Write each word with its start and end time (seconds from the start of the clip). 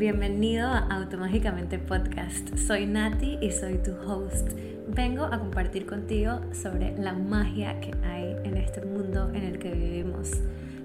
Bienvenido 0.00 0.66
a 0.66 0.78
Automágicamente 0.78 1.78
Podcast. 1.78 2.56
Soy 2.56 2.86
Nati 2.86 3.36
y 3.42 3.52
soy 3.52 3.76
tu 3.82 3.92
host. 4.10 4.48
Vengo 4.88 5.24
a 5.24 5.38
compartir 5.38 5.84
contigo 5.84 6.40
sobre 6.54 6.96
la 6.96 7.12
magia 7.12 7.78
que 7.80 7.92
hay 8.02 8.34
en 8.44 8.56
este 8.56 8.80
mundo 8.80 9.28
en 9.34 9.44
el 9.44 9.58
que 9.58 9.72
vivimos. 9.72 10.30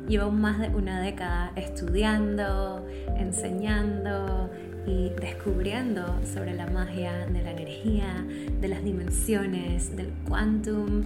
Llevo 0.10 0.32
más 0.32 0.60
de 0.60 0.68
una 0.68 1.00
década 1.00 1.54
estudiando, 1.56 2.86
enseñando 3.16 4.50
y 4.86 5.12
descubriendo 5.22 6.04
sobre 6.26 6.54
la 6.54 6.68
magia 6.68 7.26
de 7.26 7.42
la 7.42 7.52
energía, 7.52 8.26
de 8.60 8.68
las 8.68 8.84
dimensiones, 8.84 9.96
del 9.96 10.12
quantum, 10.28 11.04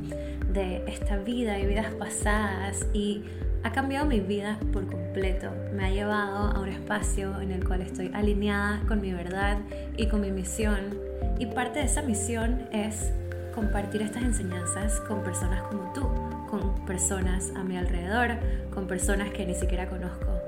de 0.51 0.83
esta 0.87 1.17
vida 1.17 1.59
y 1.59 1.67
vidas 1.67 1.93
pasadas 1.93 2.87
y 2.91 3.21
ha 3.63 3.71
cambiado 3.71 4.05
mi 4.05 4.19
vida 4.19 4.59
por 4.71 4.87
completo. 4.87 5.49
Me 5.73 5.85
ha 5.85 5.89
llevado 5.89 6.51
a 6.51 6.59
un 6.59 6.69
espacio 6.69 7.39
en 7.41 7.51
el 7.51 7.65
cual 7.65 7.81
estoy 7.81 8.11
alineada 8.13 8.81
con 8.87 9.01
mi 9.01 9.11
verdad 9.11 9.57
y 9.97 10.07
con 10.07 10.21
mi 10.21 10.31
misión. 10.31 10.97
Y 11.39 11.47
parte 11.47 11.79
de 11.79 11.85
esa 11.85 12.01
misión 12.01 12.67
es 12.71 13.11
compartir 13.53 14.01
estas 14.01 14.23
enseñanzas 14.23 14.99
con 15.01 15.23
personas 15.23 15.61
como 15.63 15.91
tú, 15.93 16.01
con 16.49 16.85
personas 16.85 17.51
a 17.55 17.63
mi 17.63 17.77
alrededor, 17.77 18.37
con 18.73 18.87
personas 18.87 19.29
que 19.31 19.45
ni 19.45 19.55
siquiera 19.55 19.87
conozco. 19.87 20.39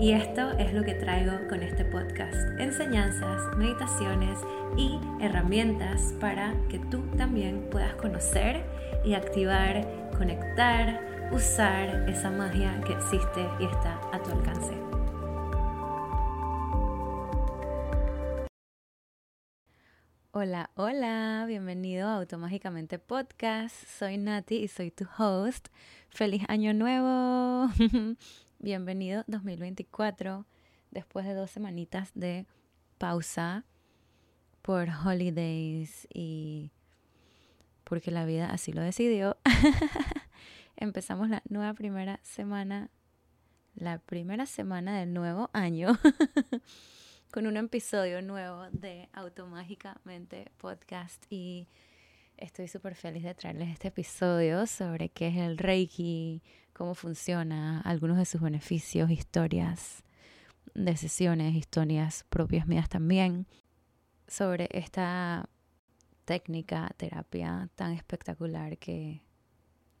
Y 0.00 0.12
esto 0.12 0.52
es 0.52 0.72
lo 0.72 0.82
que 0.82 0.94
traigo 0.94 1.32
con 1.48 1.62
este 1.62 1.84
podcast. 1.84 2.34
Enseñanzas, 2.58 3.42
meditaciones 3.56 4.38
y 4.76 4.98
herramientas 5.20 6.14
para 6.20 6.54
que 6.70 6.78
tú 6.78 7.02
también 7.18 7.66
puedas 7.70 7.94
conocer 7.94 8.62
y 9.04 9.14
activar, 9.14 9.86
conectar, 10.16 11.09
usar 11.32 12.08
esa 12.08 12.28
magia 12.28 12.80
que 12.84 12.92
existe 12.92 13.48
y 13.60 13.64
está 13.64 14.00
a 14.12 14.20
tu 14.20 14.32
alcance. 14.32 14.74
Hola, 20.32 20.70
hola, 20.74 21.44
bienvenido 21.46 22.08
a 22.08 22.16
Automágicamente 22.16 22.98
Podcast. 22.98 23.76
Soy 23.86 24.18
Nati 24.18 24.56
y 24.56 24.68
soy 24.68 24.90
tu 24.90 25.06
host. 25.18 25.68
Feliz 26.08 26.42
año 26.48 26.74
nuevo. 26.74 27.68
bienvenido 28.58 29.22
2024. 29.28 30.46
Después 30.90 31.26
de 31.26 31.34
dos 31.34 31.50
semanitas 31.52 32.10
de 32.14 32.46
pausa 32.98 33.64
por 34.62 34.88
holidays 34.88 36.08
y 36.12 36.72
porque 37.84 38.10
la 38.10 38.24
vida 38.24 38.50
así 38.50 38.72
lo 38.72 38.82
decidió. 38.82 39.36
empezamos 40.80 41.28
la 41.28 41.42
nueva 41.48 41.74
primera 41.74 42.18
semana, 42.22 42.90
la 43.74 43.98
primera 43.98 44.46
semana 44.46 44.98
del 44.98 45.12
nuevo 45.12 45.50
año, 45.52 45.96
con 47.30 47.46
un 47.46 47.56
episodio 47.58 48.22
nuevo 48.22 48.66
de 48.72 49.08
Automágicamente 49.12 50.50
Podcast. 50.56 51.24
Y 51.30 51.68
estoy 52.38 52.66
súper 52.66 52.94
feliz 52.94 53.22
de 53.22 53.34
traerles 53.34 53.68
este 53.68 53.88
episodio 53.88 54.66
sobre 54.66 55.10
qué 55.10 55.28
es 55.28 55.36
el 55.36 55.58
Reiki, 55.58 56.42
cómo 56.72 56.94
funciona, 56.94 57.82
algunos 57.82 58.16
de 58.16 58.24
sus 58.24 58.40
beneficios, 58.40 59.10
historias 59.10 60.02
de 60.74 60.96
sesiones, 60.96 61.54
historias 61.54 62.24
propias 62.30 62.66
mías 62.66 62.88
también, 62.88 63.46
sobre 64.26 64.68
esta 64.72 65.46
técnica, 66.24 66.90
terapia 66.96 67.68
tan 67.74 67.92
espectacular 67.92 68.78
que 68.78 69.22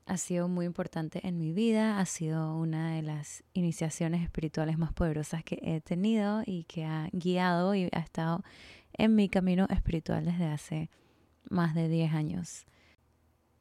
ha 0.06 0.16
sido 0.16 0.48
muy 0.48 0.66
importante 0.66 1.26
en 1.26 1.38
mi 1.38 1.52
vida, 1.52 2.00
ha 2.00 2.06
sido 2.06 2.56
una 2.56 2.94
de 2.94 3.02
las 3.02 3.44
iniciaciones 3.52 4.22
espirituales 4.22 4.78
más 4.78 4.92
poderosas 4.92 5.44
que 5.44 5.58
he 5.62 5.80
tenido 5.80 6.42
y 6.44 6.64
que 6.64 6.84
ha 6.84 7.08
guiado 7.12 7.74
y 7.74 7.88
ha 7.92 8.00
estado 8.00 8.42
en 8.92 9.14
mi 9.14 9.28
camino 9.28 9.66
espiritual 9.70 10.24
desde 10.24 10.46
hace 10.46 10.90
más 11.48 11.74
de 11.74 11.88
10 11.88 12.12
años. 12.12 12.66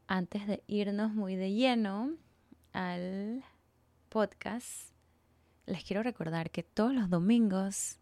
Antes 0.08 0.48
de 0.48 0.64
irnos 0.68 1.14
muy 1.14 1.36
de 1.36 1.54
lleno 1.54 2.14
al 2.74 3.44
podcast, 4.10 4.92
les 5.66 5.84
quiero 5.84 6.02
recordar 6.02 6.50
que 6.50 6.64
todos 6.64 6.94
los 6.94 7.10
domingos 7.10 8.00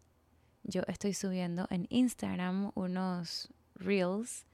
yo 0.62 0.82
estoy 0.86 1.14
subiendo 1.14 1.66
en 1.70 1.86
Instagram 1.90 2.72
unos 2.74 3.48
reels 3.74 4.46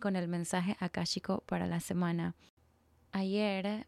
con 0.00 0.16
el 0.16 0.28
mensaje 0.28 0.76
akashico 0.80 1.42
para 1.46 1.66
la 1.66 1.80
semana. 1.80 2.34
Ayer, 3.14 3.86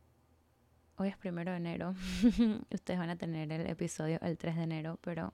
hoy 0.96 1.08
es 1.08 1.16
primero 1.16 1.50
de 1.50 1.56
enero, 1.56 1.94
ustedes 2.70 2.98
van 2.98 3.08
a 3.08 3.16
tener 3.16 3.50
el 3.50 3.66
episodio 3.66 4.18
el 4.20 4.36
3 4.36 4.56
de 4.56 4.62
enero, 4.64 4.98
pero 5.00 5.32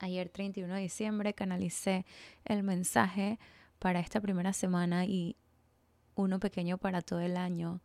ayer 0.00 0.28
31 0.28 0.74
de 0.74 0.82
diciembre 0.82 1.32
canalicé 1.32 2.04
el 2.44 2.62
mensaje 2.62 3.38
para 3.78 4.00
esta 4.00 4.20
primera 4.20 4.52
semana 4.52 5.06
y 5.06 5.34
uno 6.14 6.40
pequeño 6.40 6.76
para 6.76 7.00
todo 7.00 7.20
el 7.20 7.38
año. 7.38 7.80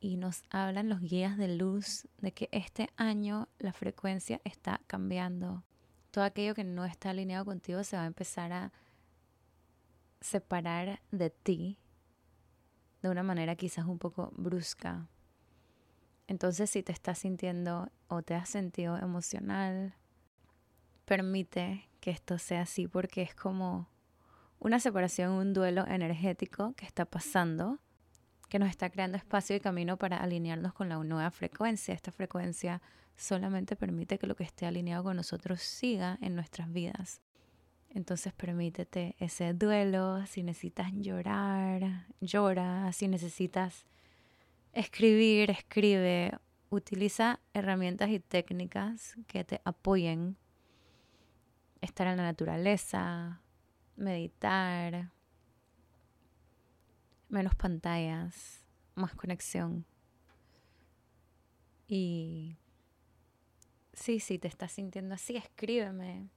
Y 0.00 0.18
nos 0.18 0.42
hablan 0.50 0.90
los 0.90 1.00
guías 1.00 1.38
de 1.38 1.56
luz 1.56 2.06
de 2.18 2.32
que 2.32 2.50
este 2.52 2.90
año 2.96 3.48
la 3.58 3.72
frecuencia 3.72 4.42
está 4.44 4.82
cambiando. 4.86 5.64
Todo 6.10 6.24
aquello 6.24 6.54
que 6.54 6.64
no 6.64 6.84
está 6.84 7.10
alineado 7.10 7.46
contigo 7.46 7.82
se 7.84 7.96
va 7.96 8.02
a 8.02 8.06
empezar 8.06 8.52
a 8.52 8.70
separar 10.20 11.00
de 11.10 11.30
ti 11.30 11.78
de 13.02 13.08
una 13.08 13.22
manera 13.22 13.56
quizás 13.56 13.86
un 13.86 13.98
poco 13.98 14.32
brusca. 14.36 15.06
Entonces 16.26 16.70
si 16.70 16.82
te 16.82 16.92
estás 16.92 17.18
sintiendo 17.18 17.90
o 18.08 18.22
te 18.22 18.34
has 18.34 18.48
sentido 18.48 18.96
emocional, 18.98 19.94
permite 21.04 21.88
que 22.00 22.10
esto 22.10 22.38
sea 22.38 22.62
así 22.62 22.86
porque 22.86 23.22
es 23.22 23.34
como 23.34 23.88
una 24.60 24.78
separación, 24.78 25.32
un 25.32 25.52
duelo 25.52 25.86
energético 25.86 26.74
que 26.74 26.86
está 26.86 27.04
pasando, 27.04 27.80
que 28.48 28.58
nos 28.58 28.68
está 28.68 28.90
creando 28.90 29.16
espacio 29.16 29.56
y 29.56 29.60
camino 29.60 29.96
para 29.96 30.18
alinearnos 30.18 30.74
con 30.74 30.88
la 30.88 31.02
nueva 31.02 31.30
frecuencia. 31.30 31.94
Esta 31.94 32.12
frecuencia 32.12 32.82
solamente 33.16 33.74
permite 33.74 34.18
que 34.18 34.26
lo 34.26 34.36
que 34.36 34.44
esté 34.44 34.66
alineado 34.66 35.04
con 35.04 35.16
nosotros 35.16 35.62
siga 35.62 36.18
en 36.20 36.34
nuestras 36.34 36.70
vidas. 36.72 37.22
Entonces 37.92 38.32
permítete 38.32 39.16
ese 39.18 39.52
duelo, 39.52 40.24
si 40.26 40.44
necesitas 40.44 40.92
llorar, 40.92 42.06
llora, 42.20 42.92
si 42.92 43.08
necesitas 43.08 43.84
escribir, 44.72 45.50
escribe, 45.50 46.38
utiliza 46.70 47.40
herramientas 47.52 48.10
y 48.10 48.20
técnicas 48.20 49.16
que 49.26 49.42
te 49.42 49.60
apoyen. 49.64 50.36
Estar 51.80 52.06
en 52.06 52.18
la 52.18 52.22
naturaleza, 52.22 53.40
meditar, 53.96 55.10
menos 57.28 57.56
pantallas, 57.56 58.64
más 58.94 59.14
conexión. 59.14 59.84
Y 61.88 62.56
sí, 63.94 64.20
si 64.20 64.38
te 64.38 64.46
estás 64.46 64.70
sintiendo 64.70 65.16
así, 65.16 65.36
escríbeme 65.36 66.28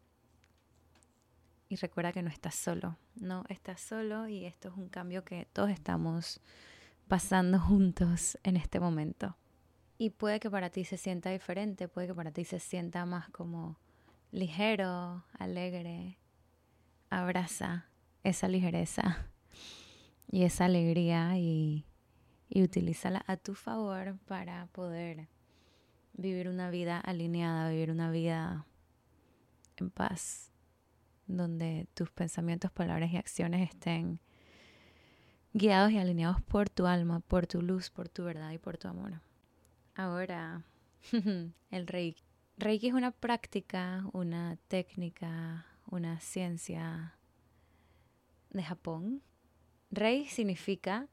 y 1.74 1.76
recuerda 1.76 2.12
que 2.12 2.22
no 2.22 2.30
estás 2.30 2.54
solo, 2.54 2.98
no 3.16 3.46
estás 3.50 3.82
solo 3.82 4.28
y 4.28 4.46
esto 4.46 4.70
es 4.70 4.76
un 4.76 4.90
cambio 4.90 5.26
que 5.26 5.48
todos 5.54 5.72
estamos 5.72 6.40
pasando 7.08 7.60
juntos 7.60 8.38
en 8.44 8.58
este 8.58 8.80
momento. 8.80 9.36
Y 9.98 10.12
puede 10.12 10.40
que 10.40 10.52
para 10.52 10.70
ti 10.70 10.86
se 10.86 10.98
sienta 10.98 11.32
diferente, 11.32 11.88
puede 11.88 12.08
que 12.08 12.14
para 12.14 12.32
ti 12.32 12.46
se 12.46 12.60
sienta 12.60 13.08
más 13.08 13.28
como 13.30 13.80
ligero, 14.32 15.26
alegre. 15.40 16.20
Abraza 17.10 17.88
esa 18.24 18.48
ligereza 18.48 19.28
y 20.30 20.44
esa 20.44 20.66
alegría 20.66 21.40
y, 21.40 21.88
y 22.50 22.62
utilízala 22.62 23.24
a 23.26 23.38
tu 23.38 23.56
favor 23.56 24.20
para 24.28 24.68
poder 24.68 25.28
vivir 26.14 26.50
una 26.50 26.70
vida 26.70 27.00
alineada, 27.00 27.72
vivir 27.72 27.90
una 27.90 28.12
vida 28.12 28.68
en 29.78 29.90
paz, 29.90 30.53
donde 31.28 31.88
tus 31.94 32.12
pensamientos, 32.12 32.72
palabras 32.72 33.12
y 33.12 33.18
acciones 33.18 33.70
estén 33.70 34.20
guiados 35.54 35.92
y 35.92 35.98
alineados 35.98 36.42
por 36.42 36.70
tu 36.70 36.86
alma, 36.86 37.20
por 37.20 37.48
tu 37.48 37.62
luz, 37.62 37.90
por 37.90 38.10
tu 38.10 38.24
verdad 38.24 38.52
y 38.52 38.58
por 38.58 38.78
tu 38.78 38.88
amor. 38.88 39.22
Ahora, 39.96 40.64
el 41.72 41.88
Reiki. 41.88 42.24
Reiki 42.58 42.88
es 42.88 42.94
una 42.94 43.12
práctica, 43.12 44.06
una 44.14 44.58
técnica, 44.68 45.66
una 45.88 46.20
ciencia 46.20 47.18
de 48.52 48.64
Japón. 48.64 49.22
Rei 49.92 50.26
significa 50.28 51.08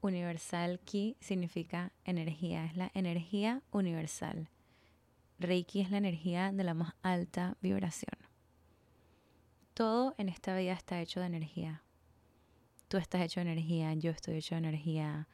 universal, 0.00 0.80
Ki 0.80 1.16
significa 1.20 1.92
energía, 2.04 2.64
es 2.64 2.76
la 2.76 2.90
energía 2.94 3.62
universal. 3.70 4.48
Reiki 5.38 5.80
es 5.80 5.90
la 5.90 5.98
energía 5.98 6.52
de 6.52 6.64
la 6.64 6.74
más 6.74 6.94
alta 7.02 7.56
vibración. 7.60 8.31
Todo 9.74 10.14
en 10.18 10.28
esta 10.28 10.54
vida 10.54 10.74
está 10.74 11.00
hecho 11.00 11.20
de 11.20 11.26
energía. 11.26 11.82
Tú 12.88 12.98
estás 12.98 13.22
hecho 13.22 13.40
de 13.40 13.50
energía, 13.50 13.94
yo 13.94 14.10
estoy 14.10 14.34
hecho 14.36 14.54
de 14.54 14.58
energía. 14.58 15.28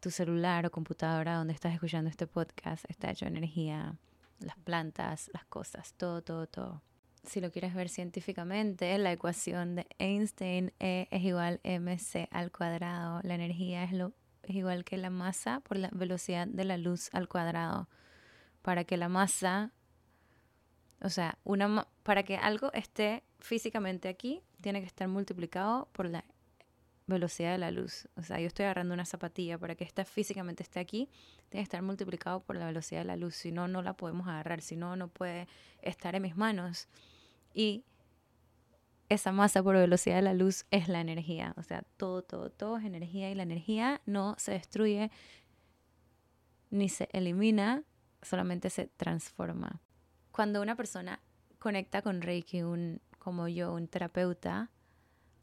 Tu 0.00 0.10
celular 0.10 0.66
o 0.66 0.70
computadora 0.70 1.36
donde 1.36 1.54
estás 1.54 1.72
escuchando 1.72 2.10
este 2.10 2.26
podcast 2.26 2.84
está 2.90 3.10
hecho 3.10 3.24
de 3.24 3.30
energía. 3.30 3.96
Las 4.40 4.58
plantas, 4.58 5.30
las 5.32 5.46
cosas, 5.46 5.94
todo, 5.94 6.20
todo, 6.22 6.46
todo. 6.46 6.82
si 7.22 7.40
lo 7.40 7.50
quieres 7.50 7.74
ver 7.74 7.88
científicamente, 7.88 8.98
la 8.98 9.12
ecuación 9.12 9.76
de 9.76 9.86
Einstein 9.98 10.74
E 10.78 11.08
es 11.10 11.22
igual 11.22 11.60
mc 11.64 12.28
al 12.30 12.52
cuadrado. 12.52 13.20
La 13.22 13.34
energía 13.34 13.82
es, 13.84 13.92
lo, 13.92 14.12
es 14.42 14.56
igual 14.56 14.84
que 14.84 14.98
la 14.98 15.08
masa 15.08 15.60
por 15.60 15.78
la 15.78 15.88
velocidad 15.92 16.46
de 16.46 16.64
la 16.64 16.76
luz 16.76 17.08
al 17.14 17.28
cuadrado. 17.28 17.88
Para 18.60 18.84
que 18.84 18.98
la 18.98 19.08
masa, 19.08 19.72
o 21.00 21.08
sea, 21.08 21.38
una, 21.44 21.88
para 22.02 22.24
que 22.24 22.36
algo 22.36 22.70
esté 22.74 23.24
físicamente 23.44 24.08
aquí, 24.08 24.42
tiene 24.62 24.80
que 24.80 24.86
estar 24.86 25.06
multiplicado 25.06 25.88
por 25.92 26.08
la 26.08 26.24
velocidad 27.06 27.52
de 27.52 27.58
la 27.58 27.70
luz. 27.70 28.08
O 28.16 28.22
sea, 28.22 28.40
yo 28.40 28.46
estoy 28.46 28.64
agarrando 28.64 28.94
una 28.94 29.04
zapatilla 29.04 29.58
para 29.58 29.74
que 29.74 29.84
esta 29.84 30.06
físicamente 30.06 30.62
esté 30.62 30.80
aquí, 30.80 31.10
tiene 31.50 31.62
que 31.62 31.64
estar 31.64 31.82
multiplicado 31.82 32.40
por 32.40 32.56
la 32.56 32.66
velocidad 32.66 33.02
de 33.02 33.04
la 33.04 33.16
luz. 33.16 33.34
Si 33.34 33.52
no, 33.52 33.68
no 33.68 33.82
la 33.82 33.92
podemos 33.92 34.26
agarrar. 34.28 34.62
Si 34.62 34.76
no, 34.76 34.96
no 34.96 35.08
puede 35.08 35.46
estar 35.82 36.14
en 36.14 36.22
mis 36.22 36.36
manos. 36.36 36.88
Y 37.52 37.84
esa 39.10 39.30
masa 39.30 39.62
por 39.62 39.76
velocidad 39.76 40.16
de 40.16 40.22
la 40.22 40.32
luz 40.32 40.64
es 40.70 40.88
la 40.88 41.02
energía. 41.02 41.52
O 41.58 41.62
sea, 41.62 41.84
todo, 41.98 42.22
todo, 42.22 42.48
todo 42.48 42.78
es 42.78 42.84
energía 42.84 43.30
y 43.30 43.34
la 43.34 43.42
energía 43.42 44.00
no 44.06 44.36
se 44.38 44.52
destruye 44.52 45.10
ni 46.70 46.88
se 46.88 47.10
elimina, 47.12 47.82
solamente 48.22 48.70
se 48.70 48.86
transforma. 48.86 49.82
Cuando 50.32 50.62
una 50.62 50.76
persona 50.76 51.20
conecta 51.64 52.02
con 52.02 52.20
Reiki, 52.20 52.62
un, 52.62 53.00
como 53.24 53.48
yo, 53.48 53.72
un 53.72 53.88
terapeuta 53.88 54.70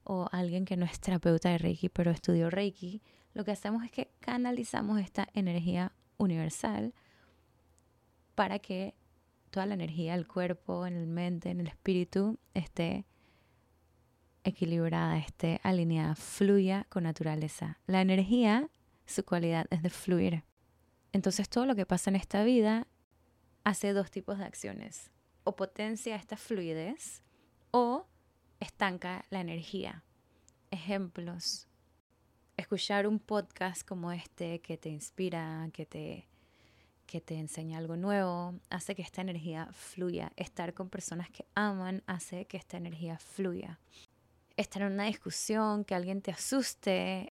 o 0.03 0.27
alguien 0.31 0.65
que 0.65 0.77
no 0.77 0.85
es 0.85 0.99
terapeuta 0.99 1.49
de 1.49 1.57
Reiki, 1.57 1.89
pero 1.89 2.11
estudió 2.11 2.51
Reiki, 2.51 3.01
lo 3.33 3.43
que 3.43 3.51
hacemos 3.51 3.83
es 3.83 3.91
que 3.91 4.11
canalizamos 4.19 5.01
esta 5.01 5.27
energía 5.33 5.91
universal 6.17 6.93
para 8.35 8.59
que 8.59 8.93
toda 9.49 9.65
la 9.65 9.73
energía 9.73 10.13
del 10.13 10.27
cuerpo, 10.27 10.85
en 10.85 10.95
el 10.95 11.07
mente, 11.07 11.49
en 11.49 11.59
el 11.59 11.67
espíritu, 11.67 12.37
esté 12.53 13.07
equilibrada, 14.43 15.17
esté 15.17 15.59
alineada, 15.63 16.13
fluya 16.15 16.85
con 16.89 17.03
naturaleza. 17.03 17.79
La 17.87 18.01
energía, 18.01 18.69
su 19.07 19.25
cualidad 19.25 19.65
es 19.71 19.81
de 19.81 19.89
fluir. 19.89 20.43
Entonces 21.13 21.49
todo 21.49 21.65
lo 21.65 21.75
que 21.75 21.87
pasa 21.87 22.11
en 22.11 22.15
esta 22.15 22.43
vida 22.43 22.87
hace 23.63 23.91
dos 23.93 24.11
tipos 24.11 24.37
de 24.37 24.45
acciones. 24.45 25.09
O 25.43 25.55
potencia 25.55 26.15
esta 26.15 26.37
fluidez 26.37 27.23
o 27.71 28.05
estanca 28.59 29.25
la 29.29 29.41
energía. 29.41 30.03
Ejemplos. 30.69 31.67
Escuchar 32.57 33.07
un 33.07 33.19
podcast 33.19 33.87
como 33.87 34.11
este 34.11 34.59
que 34.59 34.77
te 34.77 34.89
inspira, 34.89 35.69
que 35.73 35.85
te 35.85 36.27
que 37.07 37.19
te 37.19 37.37
enseña 37.37 37.77
algo 37.77 37.97
nuevo, 37.97 38.53
hace 38.69 38.95
que 38.95 39.01
esta 39.01 39.19
energía 39.19 39.67
fluya. 39.73 40.31
Estar 40.37 40.73
con 40.73 40.87
personas 40.87 41.29
que 41.29 41.45
aman 41.55 42.03
hace 42.07 42.45
que 42.45 42.55
esta 42.55 42.77
energía 42.77 43.17
fluya. 43.19 43.79
Estar 44.55 44.83
en 44.83 44.93
una 44.93 45.03
discusión, 45.03 45.83
que 45.83 45.93
alguien 45.93 46.21
te 46.21 46.31
asuste, 46.31 47.33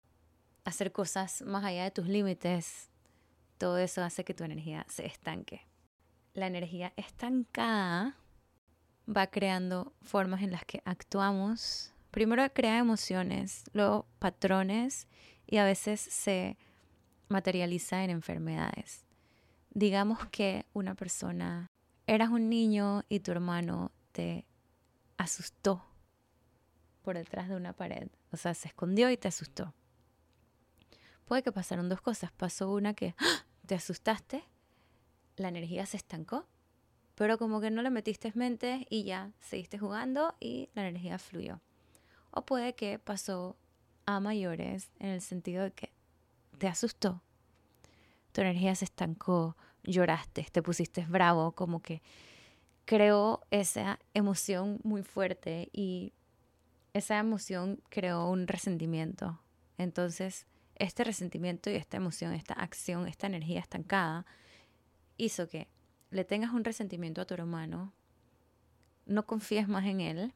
hacer 0.64 0.92
cosas 0.92 1.42
más 1.42 1.62
allá 1.62 1.84
de 1.84 1.90
tus 1.90 2.06
límites, 2.06 2.88
todo 3.58 3.76
eso 3.76 4.02
hace 4.02 4.24
que 4.24 4.32
tu 4.32 4.44
energía 4.44 4.86
se 4.88 5.04
estanque. 5.04 5.66
La 6.32 6.46
energía 6.46 6.94
estancada 6.96 8.16
va 9.08 9.26
creando 9.28 9.92
formas 10.02 10.42
en 10.42 10.50
las 10.50 10.64
que 10.64 10.82
actuamos. 10.84 11.92
Primero 12.10 12.42
crea 12.52 12.78
emociones, 12.78 13.64
luego 13.72 14.06
patrones 14.18 15.06
y 15.46 15.58
a 15.58 15.64
veces 15.64 16.00
se 16.00 16.56
materializa 17.28 18.04
en 18.04 18.10
enfermedades 18.10 19.06
digamos 19.76 20.26
que 20.30 20.64
una 20.72 20.94
persona, 20.94 21.70
eras 22.06 22.30
un 22.30 22.48
niño 22.48 23.04
y 23.10 23.20
tu 23.20 23.30
hermano 23.30 23.92
te 24.12 24.46
asustó 25.18 25.84
por 27.02 27.18
detrás 27.18 27.50
de 27.50 27.56
una 27.56 27.74
pared, 27.74 28.08
o 28.32 28.38
sea, 28.38 28.54
se 28.54 28.68
escondió 28.68 29.10
y 29.10 29.18
te 29.18 29.28
asustó. 29.28 29.74
Puede 31.26 31.42
que 31.42 31.52
pasaron 31.52 31.90
dos 31.90 32.00
cosas. 32.00 32.32
Pasó 32.32 32.72
una 32.72 32.94
que 32.94 33.14
¡ah! 33.18 33.44
te 33.66 33.74
asustaste, 33.74 34.44
la 35.36 35.48
energía 35.48 35.84
se 35.84 35.98
estancó, 35.98 36.46
pero 37.16 37.38
como 37.38 37.60
que 37.60 37.70
no 37.70 37.82
le 37.82 37.90
metiste 37.90 38.30
mente 38.34 38.86
y 38.88 39.02
ya 39.02 39.32
seguiste 39.40 39.78
jugando 39.78 40.34
y 40.38 40.68
la 40.74 40.86
energía 40.86 41.18
fluyó. 41.18 41.60
O 42.30 42.46
puede 42.46 42.74
que 42.74 42.98
pasó 42.98 43.56
a 44.04 44.20
mayores 44.20 44.90
en 45.00 45.08
el 45.08 45.20
sentido 45.20 45.64
de 45.64 45.72
que 45.72 45.92
te 46.58 46.68
asustó, 46.68 47.22
tu 48.32 48.42
energía 48.42 48.74
se 48.74 48.84
estancó, 48.84 49.56
lloraste, 49.82 50.46
te 50.52 50.62
pusiste 50.62 51.06
bravo, 51.06 51.52
como 51.52 51.80
que 51.80 52.02
creó 52.84 53.40
esa 53.50 53.98
emoción 54.12 54.78
muy 54.84 55.02
fuerte 55.02 55.70
y 55.72 56.12
esa 56.92 57.18
emoción 57.18 57.80
creó 57.88 58.28
un 58.28 58.46
resentimiento. 58.46 59.40
Entonces, 59.78 60.46
este 60.74 61.02
resentimiento 61.02 61.70
y 61.70 61.76
esta 61.76 61.96
emoción, 61.96 62.34
esta 62.34 62.54
acción, 62.54 63.06
esta 63.06 63.26
energía 63.26 63.60
estancada, 63.60 64.26
hizo 65.16 65.48
que 65.48 65.68
le 66.10 66.24
tengas 66.24 66.52
un 66.52 66.64
resentimiento 66.64 67.20
a 67.20 67.24
tu 67.24 67.34
hermano, 67.34 67.92
no 69.06 69.26
confíes 69.26 69.68
más 69.68 69.84
en 69.86 70.00
él, 70.00 70.32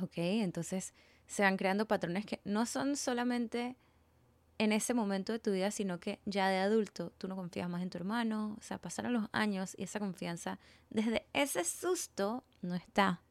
¿ok? 0.00 0.16
Entonces 0.16 0.94
se 1.26 1.42
van 1.42 1.56
creando 1.56 1.86
patrones 1.86 2.26
que 2.26 2.40
no 2.44 2.66
son 2.66 2.96
solamente 2.96 3.76
en 4.58 4.72
ese 4.72 4.92
momento 4.94 5.32
de 5.32 5.38
tu 5.38 5.52
vida, 5.52 5.70
sino 5.70 6.00
que 6.00 6.20
ya 6.26 6.48
de 6.48 6.58
adulto 6.58 7.12
tú 7.18 7.28
no 7.28 7.36
confías 7.36 7.68
más 7.68 7.82
en 7.82 7.90
tu 7.90 7.98
hermano, 7.98 8.56
o 8.58 8.62
sea, 8.62 8.78
pasaron 8.78 9.12
los 9.12 9.28
años 9.32 9.74
y 9.78 9.84
esa 9.84 10.00
confianza 10.00 10.58
desde 10.90 11.26
ese 11.32 11.64
susto 11.64 12.44
no 12.60 12.74
está. 12.74 13.22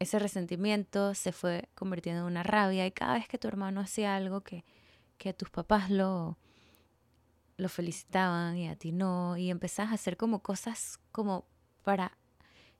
Ese 0.00 0.18
resentimiento 0.18 1.14
se 1.14 1.30
fue 1.30 1.68
convirtiendo 1.74 2.22
en 2.22 2.26
una 2.26 2.42
rabia 2.42 2.86
y 2.86 2.90
cada 2.90 3.14
vez 3.14 3.28
que 3.28 3.38
tu 3.38 3.48
hermano 3.48 3.80
hacía 3.80 4.16
algo 4.16 4.40
que, 4.40 4.64
que 5.18 5.34
tus 5.34 5.50
papás 5.50 5.90
lo, 5.90 6.36
lo 7.60 7.68
felicitaban 7.68 8.56
y 8.56 8.68
a 8.68 8.76
ti 8.76 8.92
no, 8.92 9.36
y 9.36 9.50
empezás 9.50 9.90
a 9.90 9.94
hacer 9.94 10.16
como 10.16 10.40
cosas 10.40 10.98
como 11.12 11.44
para 11.84 12.16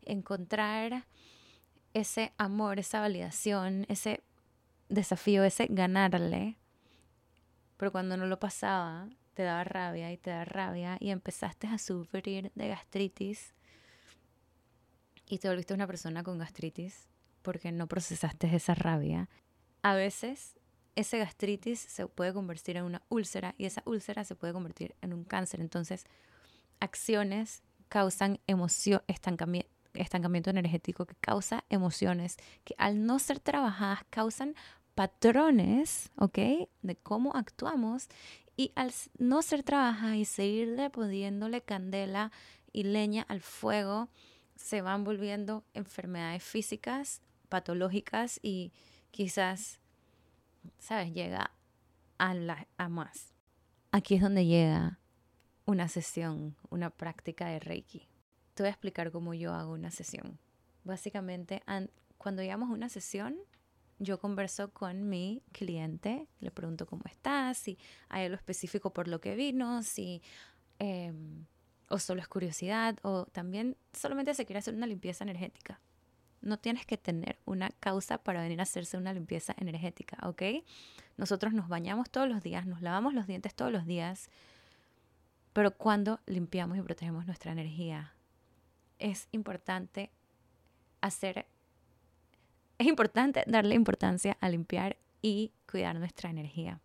encontrar 0.02 1.06
ese 1.94 2.32
amor, 2.38 2.78
esa 2.78 3.00
validación, 3.00 3.86
ese 3.88 4.22
desafío, 4.88 5.44
ese 5.44 5.66
ganarle 5.68 6.56
pero 7.80 7.92
cuando 7.92 8.18
no 8.18 8.26
lo 8.26 8.38
pasaba, 8.38 9.08
te 9.32 9.42
daba 9.42 9.64
rabia 9.64 10.12
y 10.12 10.18
te 10.18 10.28
da 10.28 10.44
rabia 10.44 10.98
y 11.00 11.08
empezaste 11.08 11.66
a 11.66 11.78
sufrir 11.78 12.52
de 12.54 12.68
gastritis 12.68 13.54
y 15.26 15.38
te 15.38 15.48
volviste 15.48 15.72
una 15.72 15.86
persona 15.86 16.22
con 16.22 16.36
gastritis 16.36 17.08
porque 17.40 17.72
no 17.72 17.86
procesaste 17.86 18.54
esa 18.54 18.74
rabia. 18.74 19.30
A 19.80 19.94
veces 19.94 20.58
ese 20.96 21.18
gastritis 21.18 21.80
se 21.80 22.06
puede 22.06 22.32
convertir 22.32 22.76
en 22.76 22.84
una 22.84 23.02
úlcera 23.08 23.54
y 23.58 23.64
esa 23.64 23.82
úlcera 23.86 24.24
se 24.24 24.34
puede 24.34 24.52
convertir 24.52 24.94
en 25.00 25.12
un 25.12 25.24
cáncer. 25.24 25.60
Entonces, 25.60 26.04
acciones 26.80 27.62
causan 27.88 28.40
emoción, 28.46 29.02
estancamiento 29.06 30.50
energético 30.50 31.06
que 31.06 31.16
causa 31.16 31.64
emociones 31.68 32.36
que 32.64 32.74
al 32.78 33.04
no 33.04 33.18
ser 33.18 33.40
trabajadas 33.40 34.04
causan 34.10 34.54
patrones, 34.94 36.10
¿ok? 36.16 36.68
De 36.82 36.96
cómo 37.02 37.34
actuamos 37.34 38.08
y 38.56 38.72
al 38.74 38.92
no 39.18 39.42
ser 39.42 39.62
trabajadas 39.62 40.16
y 40.16 40.24
seguirle 40.24 40.90
poniéndole 40.90 41.62
candela 41.62 42.30
y 42.72 42.84
leña 42.84 43.22
al 43.22 43.40
fuego, 43.40 44.08
se 44.56 44.82
van 44.82 45.04
volviendo 45.04 45.64
enfermedades 45.74 46.42
físicas, 46.42 47.22
patológicas 47.48 48.38
y 48.42 48.72
quizás, 49.10 49.79
¿sabes? 50.78 51.12
Llega 51.12 51.52
a, 52.18 52.34
la, 52.34 52.66
a 52.76 52.88
más. 52.88 53.34
Aquí 53.92 54.14
es 54.14 54.22
donde 54.22 54.46
llega 54.46 54.98
una 55.64 55.88
sesión, 55.88 56.56
una 56.68 56.90
práctica 56.90 57.48
de 57.48 57.60
Reiki. 57.60 58.08
Te 58.54 58.62
voy 58.62 58.68
a 58.68 58.72
explicar 58.72 59.10
cómo 59.10 59.34
yo 59.34 59.52
hago 59.52 59.72
una 59.72 59.90
sesión. 59.90 60.38
Básicamente, 60.84 61.62
cuando 62.18 62.42
llegamos 62.42 62.70
a 62.70 62.72
una 62.72 62.88
sesión, 62.88 63.36
yo 63.98 64.18
converso 64.18 64.72
con 64.72 65.08
mi 65.08 65.42
cliente, 65.52 66.26
le 66.40 66.50
pregunto 66.50 66.86
cómo 66.86 67.02
está, 67.04 67.52
si 67.54 67.78
hay 68.08 68.24
algo 68.24 68.36
específico 68.36 68.92
por 68.92 69.08
lo 69.08 69.20
que 69.20 69.36
vino, 69.36 69.82
si 69.82 70.22
em, 70.78 71.44
o 71.88 71.98
solo 71.98 72.20
es 72.20 72.28
curiosidad, 72.28 72.96
o 73.02 73.26
también 73.26 73.76
solamente 73.92 74.34
se 74.34 74.46
quiere 74.46 74.60
hacer 74.60 74.74
una 74.74 74.86
limpieza 74.86 75.24
energética. 75.24 75.80
No 76.40 76.58
tienes 76.58 76.86
que 76.86 76.96
tener 76.96 77.38
una 77.44 77.70
causa 77.80 78.18
para 78.18 78.42
venir 78.42 78.60
a 78.60 78.64
hacerse 78.64 78.96
una 78.96 79.12
limpieza 79.12 79.54
energética, 79.58 80.16
¿ok? 80.26 80.42
Nosotros 81.16 81.52
nos 81.52 81.68
bañamos 81.68 82.10
todos 82.10 82.28
los 82.28 82.42
días, 82.42 82.66
nos 82.66 82.80
lavamos 82.80 83.14
los 83.14 83.26
dientes 83.26 83.54
todos 83.54 83.70
los 83.70 83.86
días, 83.86 84.30
pero 85.52 85.72
cuando 85.76 86.20
limpiamos 86.26 86.78
y 86.78 86.82
protegemos 86.82 87.26
nuestra 87.26 87.52
energía, 87.52 88.14
es 88.98 89.28
importante 89.32 90.10
hacer 91.00 91.46
es 92.78 92.86
importante 92.86 93.44
darle 93.46 93.74
importancia 93.74 94.38
a 94.40 94.48
limpiar 94.48 94.96
y 95.20 95.52
cuidar 95.70 95.98
nuestra 95.98 96.30
energía. 96.30 96.80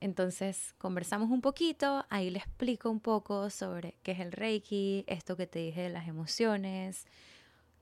Entonces 0.00 0.74
conversamos 0.76 1.30
un 1.30 1.40
poquito, 1.40 2.04
ahí 2.10 2.28
le 2.28 2.38
explico 2.38 2.90
un 2.90 3.00
poco 3.00 3.48
sobre 3.48 3.94
qué 4.02 4.12
es 4.12 4.20
el 4.20 4.32
Reiki, 4.32 5.04
esto 5.06 5.36
que 5.36 5.46
te 5.46 5.60
dije 5.60 5.80
de 5.80 5.88
las 5.88 6.08
emociones. 6.08 7.06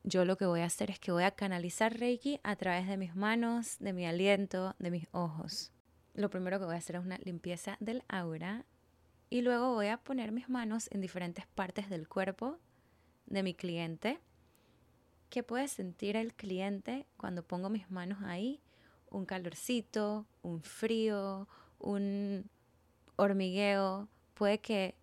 Yo 0.07 0.27
lo 0.27 0.37
que 0.37 0.45
voy 0.45 0.61
a 0.61 0.67
hacer 0.67 0.91
es 0.91 0.99
que 0.99 1.13
voy 1.13 1.23
a 1.23 1.31
canalizar 1.31 1.99
Reiki 1.99 2.39
a 2.43 2.57
través 2.57 2.87
de 2.87 2.99
mis 2.99 3.17
manos, 3.17 3.79
de 3.79 3.95
mi 3.95 4.05
aliento, 4.05 4.77
de 4.79 4.91
mis 4.91 5.09
ojos. 5.13 5.73
Lo 6.13 6.29
primero 6.29 6.59
que 6.59 6.67
voy 6.67 6.75
a 6.75 6.79
hacer 6.79 6.97
es 6.97 7.03
una 7.03 7.17
limpieza 7.17 7.79
del 7.81 8.05
aura 8.07 8.67
y 9.31 9.41
luego 9.41 9.73
voy 9.73 9.87
a 9.87 9.97
poner 9.97 10.31
mis 10.31 10.51
manos 10.51 10.91
en 10.93 11.01
diferentes 11.01 11.47
partes 11.47 11.89
del 11.89 12.07
cuerpo 12.07 12.59
de 13.25 13.43
mi 13.43 13.55
cliente. 13.55 14.21
¿Qué 15.31 15.43
puede 15.43 15.69
sentir 15.69 16.17
el 16.17 16.35
cliente 16.35 17.07
cuando 17.17 17.43
pongo 17.43 17.71
mis 17.71 17.91
manos 17.91 18.23
ahí? 18.25 18.61
Un 19.11 19.25
calorcito, 19.25 20.27
un 20.43 20.63
frío, 20.63 21.49
un 21.79 22.51
hormigueo, 23.17 24.09
puede 24.35 24.59
que 24.61 24.97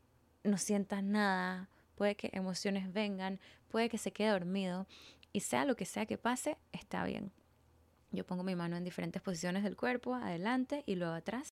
no 0.43 0.59
sientas 0.59 1.03
nada, 1.03 1.69
puede 2.01 2.15
que 2.15 2.31
emociones 2.33 2.91
vengan, 2.91 3.39
puede 3.69 3.87
que 3.87 3.99
se 3.99 4.11
quede 4.11 4.29
dormido 4.29 4.87
y 5.33 5.41
sea 5.41 5.65
lo 5.65 5.75
que 5.75 5.85
sea 5.85 6.07
que 6.07 6.17
pase, 6.17 6.57
está 6.71 7.05
bien. 7.05 7.31
Yo 8.09 8.25
pongo 8.25 8.41
mi 8.41 8.55
mano 8.55 8.75
en 8.75 8.83
diferentes 8.83 9.21
posiciones 9.21 9.61
del 9.61 9.77
cuerpo, 9.77 10.15
adelante 10.15 10.81
y 10.87 10.95
luego 10.95 11.13
atrás. 11.13 11.53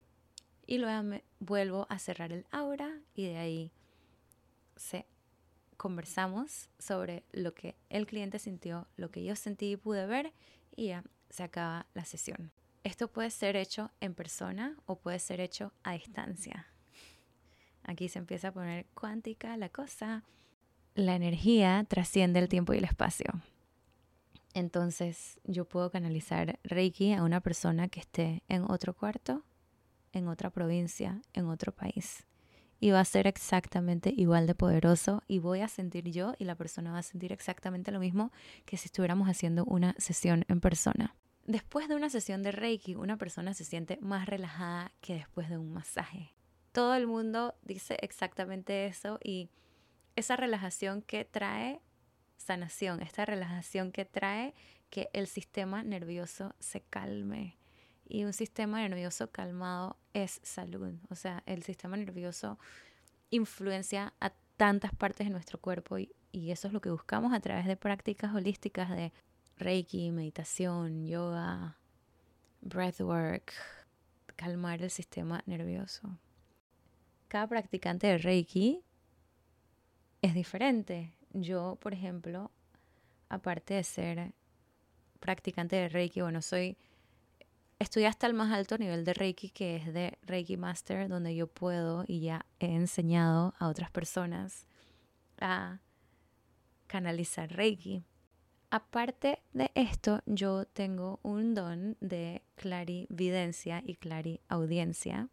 Y 0.65 0.79
luego 0.79 1.19
vuelvo 1.41 1.89
a 1.91 1.99
cerrar 1.99 2.31
el 2.31 2.47
aura 2.53 2.97
y 3.17 3.27
de 3.27 3.39
ahí 3.39 3.73
se 4.77 5.05
conversamos 5.77 6.71
sobre 6.79 7.25
lo 7.33 7.53
que 7.53 7.75
el 7.91 8.07
cliente 8.07 8.39
sintió, 8.39 8.87
lo 8.97 9.11
que 9.11 9.25
yo 9.25 9.35
sentí 9.35 9.73
y 9.73 9.77
pude 9.77 10.07
ver 10.07 10.33
y 10.77 10.87
ya 10.91 11.03
se 11.29 11.43
acaba 11.43 11.87
la 11.93 12.05
sesión. 12.05 12.53
Esto 12.85 13.09
puede 13.09 13.31
ser 13.31 13.57
hecho 13.57 13.91
en 14.01 14.15
persona 14.15 14.77
o 14.87 14.95
puede 14.95 15.19
ser 15.19 15.41
hecho 15.41 15.73
a 15.83 15.95
distancia. 15.95 16.69
Aquí 17.87 18.09
se 18.09 18.19
empieza 18.19 18.49
a 18.49 18.53
poner 18.53 18.87
cuántica 18.95 19.57
la 19.57 19.69
cosa. 19.69 20.25
La 20.95 21.15
energía 21.15 21.85
trasciende 21.89 22.41
el 22.41 22.49
tiempo 22.49 22.75
y 22.75 22.79
el 22.79 22.85
espacio. 22.85 23.27
Entonces 24.55 25.39
yo 25.45 25.67
puedo 25.67 25.91
canalizar 25.91 26.59
Reiki 26.65 27.13
a 27.13 27.23
una 27.23 27.41
persona 27.41 27.89
que 27.89 28.01
esté 28.01 28.43
en 28.49 28.65
otro 28.65 28.95
cuarto, 28.95 29.45
en 30.13 30.29
otra 30.29 30.51
provincia, 30.51 31.21
en 31.33 31.47
otro 31.47 31.73
país. 31.73 32.27
Y 32.81 32.91
va 32.91 33.01
a 33.01 33.05
ser 33.05 33.27
exactamente 33.27 34.13
igual 34.17 34.47
de 34.47 34.55
poderoso 34.55 35.23
y 35.29 35.39
voy 35.39 35.61
a 35.61 35.69
sentir 35.69 36.11
yo 36.11 36.35
y 36.39 36.45
la 36.45 36.57
persona 36.57 36.93
va 36.93 36.99
a 36.99 37.03
sentir 37.03 37.33
exactamente 37.33 37.93
lo 37.93 38.01
mismo 38.01 38.33
que 38.65 38.77
si 38.77 38.87
estuviéramos 38.87 39.29
haciendo 39.29 39.65
una 39.65 39.95
sesión 39.99 40.45
en 40.49 40.61
persona. 40.61 41.15
Después 41.45 41.89
de 41.89 41.95
una 41.95 42.11
sesión 42.11 42.43
de 42.43 42.51
Reiki, 42.51 42.97
una 42.97 43.17
persona 43.17 43.55
se 43.55 43.65
siente 43.65 43.99
más 44.01 44.27
relajada 44.27 44.91
que 45.01 45.15
después 45.15 45.49
de 45.49 45.59
un 45.59 45.73
masaje. 45.73 46.36
Todo 46.77 46.95
el 46.95 47.07
mundo 47.07 47.55
dice 47.63 47.97
exactamente 48.03 48.85
eso 48.85 49.19
y 49.25 49.49
esa 50.15 50.37
relajación 50.37 51.01
que 51.01 51.25
trae 51.25 51.81
sanación, 52.37 53.01
esta 53.01 53.25
relajación 53.25 53.93
que 53.93 54.05
trae 54.05 54.53
que 54.91 55.09
el 55.15 55.27
sistema 55.27 55.83
nervioso 55.83 56.55
se 56.59 56.83
calme. 56.83 57.57
Y 58.07 58.25
un 58.25 58.35
sistema 58.35 58.87
nervioso 58.87 59.31
calmado 59.31 59.97
es 60.13 60.39
salud. 60.43 60.93
O 61.09 61.15
sea, 61.15 61.43
el 61.47 61.63
sistema 61.63 61.97
nervioso 61.97 62.59
influencia 63.31 64.13
a 64.21 64.35
tantas 64.59 64.95
partes 64.95 65.29
de 65.29 65.33
nuestro 65.33 65.59
cuerpo 65.59 65.97
y, 65.97 66.15
y 66.31 66.51
eso 66.51 66.67
es 66.69 66.75
lo 66.75 66.83
que 66.83 66.91
buscamos 66.91 67.33
a 67.33 67.41
través 67.41 67.65
de 67.65 67.79
prácticas 67.79 68.35
holísticas 68.35 68.91
de 68.91 69.15
Reiki, 69.57 70.11
meditación, 70.11 71.07
yoga, 71.07 71.79
breathwork, 72.61 73.55
calmar 74.37 74.83
el 74.83 74.91
sistema 74.91 75.43
nervioso. 75.47 76.19
Cada 77.29 77.47
practicante 77.47 78.07
de 78.07 78.19
Reiki 78.19 78.83
es 80.23 80.35
diferente. 80.35 81.13
Yo, 81.33 81.77
por 81.81 81.93
ejemplo, 81.93 82.51
aparte 83.29 83.75
de 83.75 83.85
ser 83.85 84.33
practicante 85.21 85.77
de 85.77 85.89
Reiki, 85.89 86.21
bueno, 86.21 86.41
soy 86.41 86.77
estudié 87.79 88.07
hasta 88.07 88.27
el 88.27 88.35
más 88.35 88.53
alto 88.53 88.79
nivel 88.79 89.05
de 89.05 89.13
Reiki, 89.15 89.51
que 89.51 89.77
es 89.77 89.93
de 89.93 90.19
Reiki 90.23 90.57
Master, 90.57 91.09
donde 91.09 91.35
yo 91.35 91.47
puedo 91.47 92.05
y 92.07 92.21
ya 92.21 92.47
he 92.61 92.75
enseñado 92.75 93.55
a 93.59 93.69
otras 93.69 93.91
personas 93.91 94.67
a 95.41 95.81
canalizar 96.87 97.51
Reiki. 97.53 98.05
Aparte 98.71 99.43
de 99.53 99.71
esto, 99.75 100.21
yo 100.27 100.65
tengo 100.67 101.21
un 101.23 101.55
don 101.55 101.97
de 102.01 102.43
clarividencia 102.57 103.83
y 103.85 103.97
clariaudiencia. 103.97 105.29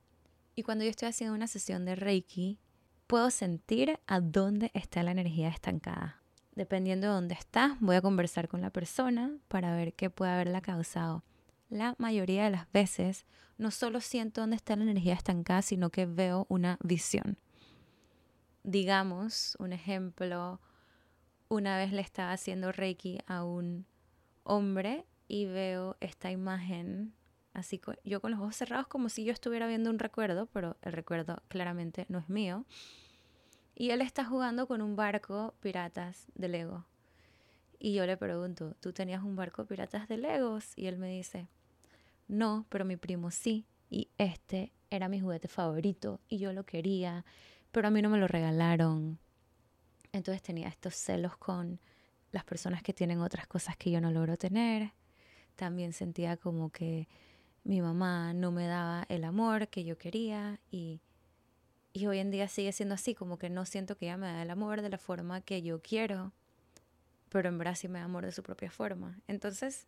Y 0.55 0.63
cuando 0.63 0.83
yo 0.83 0.89
estoy 0.89 1.09
haciendo 1.09 1.35
una 1.35 1.47
sesión 1.47 1.85
de 1.85 1.95
Reiki, 1.95 2.59
puedo 3.07 3.29
sentir 3.31 3.99
a 4.07 4.19
dónde 4.21 4.71
está 4.73 5.03
la 5.03 5.11
energía 5.11 5.49
estancada. 5.49 6.21
Dependiendo 6.55 7.07
de 7.07 7.13
dónde 7.13 7.33
está, 7.33 7.77
voy 7.79 7.95
a 7.95 8.01
conversar 8.01 8.47
con 8.47 8.61
la 8.61 8.69
persona 8.69 9.35
para 9.47 9.75
ver 9.75 9.93
qué 9.93 10.09
puede 10.09 10.31
haberla 10.31 10.61
causado. 10.61 11.23
La 11.69 11.95
mayoría 11.97 12.43
de 12.43 12.51
las 12.51 12.71
veces 12.71 13.25
no 13.57 13.71
solo 13.71 14.01
siento 14.01 14.41
dónde 14.41 14.55
está 14.55 14.75
la 14.75 14.83
energía 14.83 15.15
estancada, 15.15 15.63
sino 15.63 15.89
que 15.89 16.05
veo 16.05 16.45
una 16.49 16.77
visión. 16.83 17.39
Digamos, 18.63 19.55
un 19.59 19.73
ejemplo, 19.73 20.61
una 21.49 21.77
vez 21.77 21.91
le 21.91 22.01
estaba 22.01 22.31
haciendo 22.31 22.71
Reiki 22.71 23.19
a 23.25 23.43
un 23.43 23.87
hombre 24.43 25.05
y 25.27 25.45
veo 25.45 25.97
esta 25.99 26.29
imagen, 26.29 27.13
así 27.53 27.79
yo 28.03 28.21
con 28.21 28.31
los 28.31 28.39
ojos 28.39 28.55
cerrados 28.55 28.87
como 28.87 29.09
si 29.09 29.23
yo 29.23 29.31
estuviera 29.31 29.67
viendo 29.67 29.89
un 29.89 29.99
recuerdo, 29.99 30.47
pero 30.47 30.77
el 30.81 30.93
recuerdo 30.93 31.41
claramente 31.47 32.05
no 32.09 32.19
es 32.19 32.29
mío. 32.29 32.65
Y 33.75 33.89
él 33.89 34.01
está 34.01 34.23
jugando 34.25 34.67
con 34.67 34.81
un 34.81 34.95
barco 34.95 35.55
piratas 35.59 36.27
de 36.35 36.47
Lego. 36.47 36.85
Y 37.79 37.93
yo 37.93 38.05
le 38.05 38.15
pregunto, 38.15 38.75
¿tú 38.79 38.93
tenías 38.93 39.23
un 39.23 39.35
barco 39.35 39.65
piratas 39.65 40.07
de 40.07 40.17
Legos? 40.17 40.71
Y 40.77 40.87
él 40.87 40.97
me 40.97 41.09
dice, 41.09 41.47
no, 42.27 42.65
pero 42.69 42.85
mi 42.85 42.95
primo 42.95 43.29
sí. 43.29 43.65
Y 43.89 44.09
este 44.17 44.71
era 44.89 45.09
mi 45.09 45.19
juguete 45.19 45.47
favorito 45.47 46.19
y 46.29 46.37
yo 46.37 46.53
lo 46.53 46.65
quería, 46.65 47.25
pero 47.71 47.87
a 47.87 47.91
mí 47.91 48.01
no 48.01 48.09
me 48.09 48.17
lo 48.17 48.27
regalaron. 48.27 49.19
Entonces 50.11 50.41
tenía 50.41 50.67
estos 50.67 50.95
celos 50.95 51.35
con 51.35 51.79
las 52.31 52.43
personas 52.43 52.83
que 52.83 52.93
tienen 52.93 53.19
otras 53.19 53.47
cosas 53.47 53.75
que 53.75 53.91
yo 53.91 53.99
no 53.99 54.11
logro 54.11 54.37
tener. 54.37 54.93
También 55.55 55.93
sentía 55.93 56.37
como 56.37 56.69
que 56.71 57.07
mi 57.63 57.81
mamá 57.81 58.33
no 58.33 58.51
me 58.51 58.67
daba 58.67 59.05
el 59.09 59.23
amor 59.23 59.67
que 59.69 59.83
yo 59.83 59.97
quería 59.97 60.59
y, 60.69 61.01
y 61.93 62.07
hoy 62.07 62.19
en 62.19 62.31
día 62.31 62.47
sigue 62.47 62.71
siendo 62.71 62.95
así, 62.95 63.15
como 63.15 63.37
que 63.37 63.49
no 63.49 63.65
siento 63.65 63.97
que 63.97 64.05
ella 64.05 64.17
me 64.17 64.27
da 64.27 64.41
el 64.41 64.49
amor 64.49 64.81
de 64.81 64.89
la 64.89 64.97
forma 64.97 65.41
que 65.41 65.61
yo 65.61 65.81
quiero, 65.81 66.33
pero 67.29 67.49
en 67.49 67.57
verdad 67.57 67.75
sí 67.75 67.87
me 67.87 67.99
da 67.99 68.05
amor 68.05 68.25
de 68.25 68.31
su 68.31 68.43
propia 68.43 68.69
forma. 68.69 69.19
Entonces, 69.27 69.87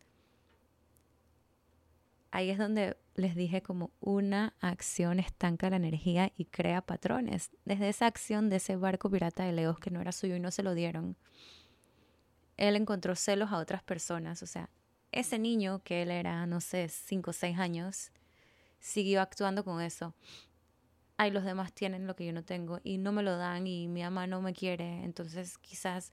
ahí 2.32 2.50
es 2.50 2.58
donde 2.58 2.98
les 3.16 3.36
dije 3.36 3.62
como 3.62 3.92
una 4.00 4.54
acción 4.60 5.20
estanca 5.20 5.70
la 5.70 5.78
energía 5.78 6.32
y 6.36 6.46
crea 6.46 6.82
patrones. 6.82 7.52
Desde 7.66 7.90
esa 7.90 8.08
acción 8.08 8.50
de 8.50 8.58
ese 8.58 8.76
barco 8.76 9.10
pirata 9.10 9.44
de 9.44 9.54
Leos 9.54 9.80
que 9.80 9.92
no 9.92 10.02
era 10.02 10.12
suyo 10.12 10.36
y 10.36 10.40
no 10.40 10.52
se 10.52 10.64
lo 10.64 10.74
dieron, 10.74 11.16
él 12.58 12.76
encontró 12.76 13.16
celos 13.16 13.52
a 13.52 13.58
otras 13.58 13.84
personas. 13.84 14.44
O 14.44 14.48
sea, 14.48 14.70
ese 15.16 15.40
niño 15.40 15.82
que 15.84 16.04
él 16.04 16.12
era, 16.12 16.46
no 16.46 16.62
sé, 16.62 16.90
cinco 16.90 17.32
o 17.32 17.34
seis 17.34 17.58
años, 17.58 18.12
siguió 18.80 19.22
actuando 19.22 19.64
con 19.64 19.82
eso. 19.82 20.14
Ay, 21.18 21.32
los 21.32 21.46
demás 21.46 21.74
tienen 21.74 22.06
lo 22.06 22.16
que 22.16 22.26
yo 22.26 22.34
no 22.34 22.44
tengo 22.44 22.82
y 22.84 22.98
no 22.98 23.14
me 23.14 23.24
lo 23.24 23.38
dan 23.38 23.66
y 23.66 23.88
mi 23.88 24.04
mamá 24.04 24.28
no 24.28 24.42
me 24.42 24.54
quiere. 24.54 25.04
Entonces 25.04 25.58
quizás 25.58 26.12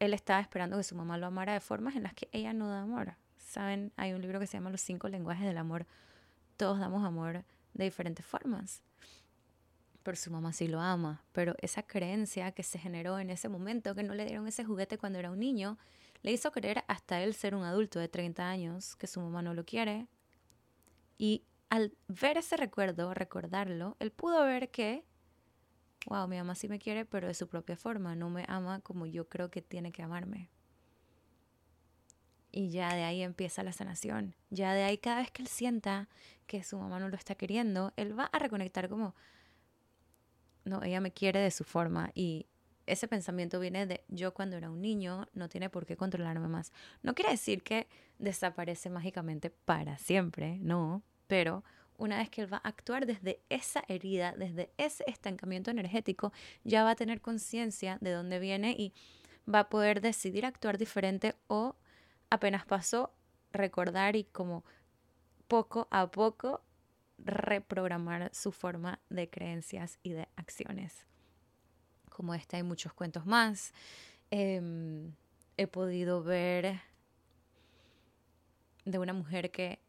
él 0.00 0.14
estaba 0.14 0.40
esperando 0.40 0.78
que 0.78 0.82
su 0.82 0.94
mamá 0.94 1.18
lo 1.18 1.26
amara 1.26 1.52
de 1.52 1.60
formas 1.60 1.94
en 1.94 2.04
las 2.04 2.14
que 2.14 2.28
ella 2.32 2.54
no 2.54 2.68
da 2.70 2.82
amor. 2.82 3.14
Saben, 3.36 3.92
hay 3.96 4.14
un 4.14 4.22
libro 4.22 4.40
que 4.40 4.46
se 4.46 4.56
llama 4.56 4.70
Los 4.70 4.80
cinco 4.80 5.08
lenguajes 5.08 5.46
del 5.46 5.58
amor. 5.58 5.86
Todos 6.56 6.80
damos 6.80 7.04
amor 7.04 7.44
de 7.74 7.84
diferentes 7.84 8.24
formas. 8.24 8.82
Pero 10.02 10.16
su 10.16 10.30
mamá 10.30 10.54
sí 10.54 10.68
lo 10.68 10.80
ama. 10.80 11.22
Pero 11.32 11.54
esa 11.60 11.82
creencia 11.82 12.52
que 12.52 12.62
se 12.62 12.78
generó 12.78 13.18
en 13.18 13.28
ese 13.28 13.50
momento, 13.50 13.94
que 13.94 14.02
no 14.02 14.14
le 14.14 14.24
dieron 14.24 14.48
ese 14.48 14.64
juguete 14.64 14.96
cuando 14.96 15.18
era 15.18 15.30
un 15.30 15.38
niño, 15.38 15.78
le 16.26 16.32
hizo 16.32 16.50
creer 16.50 16.82
hasta 16.88 17.22
él 17.22 17.34
ser 17.34 17.54
un 17.54 17.62
adulto 17.62 18.00
de 18.00 18.08
30 18.08 18.48
años 18.48 18.96
que 18.96 19.06
su 19.06 19.20
mamá 19.20 19.42
no 19.42 19.54
lo 19.54 19.64
quiere. 19.64 20.08
Y 21.18 21.44
al 21.70 21.96
ver 22.08 22.36
ese 22.36 22.56
recuerdo, 22.56 23.14
recordarlo, 23.14 23.96
él 24.00 24.10
pudo 24.10 24.42
ver 24.44 24.72
que, 24.72 25.04
wow, 26.06 26.26
mi 26.26 26.36
mamá 26.36 26.56
sí 26.56 26.66
me 26.66 26.80
quiere, 26.80 27.04
pero 27.04 27.28
de 27.28 27.34
su 27.34 27.46
propia 27.46 27.76
forma, 27.76 28.16
no 28.16 28.28
me 28.28 28.44
ama 28.48 28.80
como 28.80 29.06
yo 29.06 29.28
creo 29.28 29.52
que 29.52 29.62
tiene 29.62 29.92
que 29.92 30.02
amarme. 30.02 30.50
Y 32.50 32.70
ya 32.70 32.92
de 32.92 33.04
ahí 33.04 33.22
empieza 33.22 33.62
la 33.62 33.72
sanación. 33.72 34.34
Ya 34.50 34.74
de 34.74 34.82
ahí 34.82 34.98
cada 34.98 35.20
vez 35.20 35.30
que 35.30 35.42
él 35.42 35.48
sienta 35.48 36.08
que 36.48 36.64
su 36.64 36.76
mamá 36.76 36.98
no 36.98 37.08
lo 37.08 37.14
está 37.14 37.36
queriendo, 37.36 37.92
él 37.94 38.18
va 38.18 38.24
a 38.24 38.40
reconectar 38.40 38.88
como, 38.88 39.14
no, 40.64 40.82
ella 40.82 41.00
me 41.00 41.12
quiere 41.12 41.38
de 41.38 41.52
su 41.52 41.62
forma. 41.62 42.10
Y 42.16 42.46
ese 42.86 43.08
pensamiento 43.08 43.60
viene 43.60 43.86
de 43.86 44.04
yo 44.08 44.32
cuando 44.32 44.56
era 44.56 44.70
un 44.70 44.80
niño, 44.80 45.28
no 45.34 45.48
tiene 45.48 45.70
por 45.70 45.86
qué 45.86 45.96
controlarme 45.96 46.48
más. 46.48 46.72
No 47.02 47.14
quiere 47.14 47.32
decir 47.32 47.62
que 47.62 47.86
desaparece 48.18 48.90
mágicamente 48.90 49.50
para 49.50 49.98
siempre, 49.98 50.58
no, 50.60 51.02
pero 51.26 51.64
una 51.98 52.18
vez 52.18 52.30
que 52.30 52.42
él 52.42 52.52
va 52.52 52.60
a 52.62 52.68
actuar 52.68 53.06
desde 53.06 53.40
esa 53.48 53.82
herida, 53.88 54.34
desde 54.36 54.70
ese 54.76 55.04
estancamiento 55.06 55.70
energético, 55.70 56.32
ya 56.64 56.84
va 56.84 56.90
a 56.90 56.96
tener 56.96 57.20
conciencia 57.20 57.98
de 58.00 58.12
dónde 58.12 58.38
viene 58.38 58.72
y 58.72 58.92
va 59.52 59.60
a 59.60 59.68
poder 59.68 60.00
decidir 60.00 60.44
actuar 60.44 60.78
diferente 60.78 61.34
o 61.46 61.76
apenas 62.30 62.66
pasó, 62.66 63.12
recordar 63.52 64.16
y 64.16 64.24
como 64.24 64.64
poco 65.48 65.88
a 65.90 66.10
poco 66.10 66.62
reprogramar 67.18 68.30
su 68.34 68.52
forma 68.52 69.00
de 69.08 69.30
creencias 69.30 69.98
y 70.02 70.10
de 70.10 70.28
acciones. 70.36 71.06
Como 72.16 72.32
este 72.32 72.56
hay 72.56 72.62
muchos 72.62 72.94
cuentos 72.94 73.26
más. 73.26 73.74
Em, 74.30 75.12
he 75.58 75.66
podido 75.66 76.22
ver 76.22 76.80
de 78.86 78.98
una 78.98 79.12
mujer 79.12 79.50
que 79.50 79.80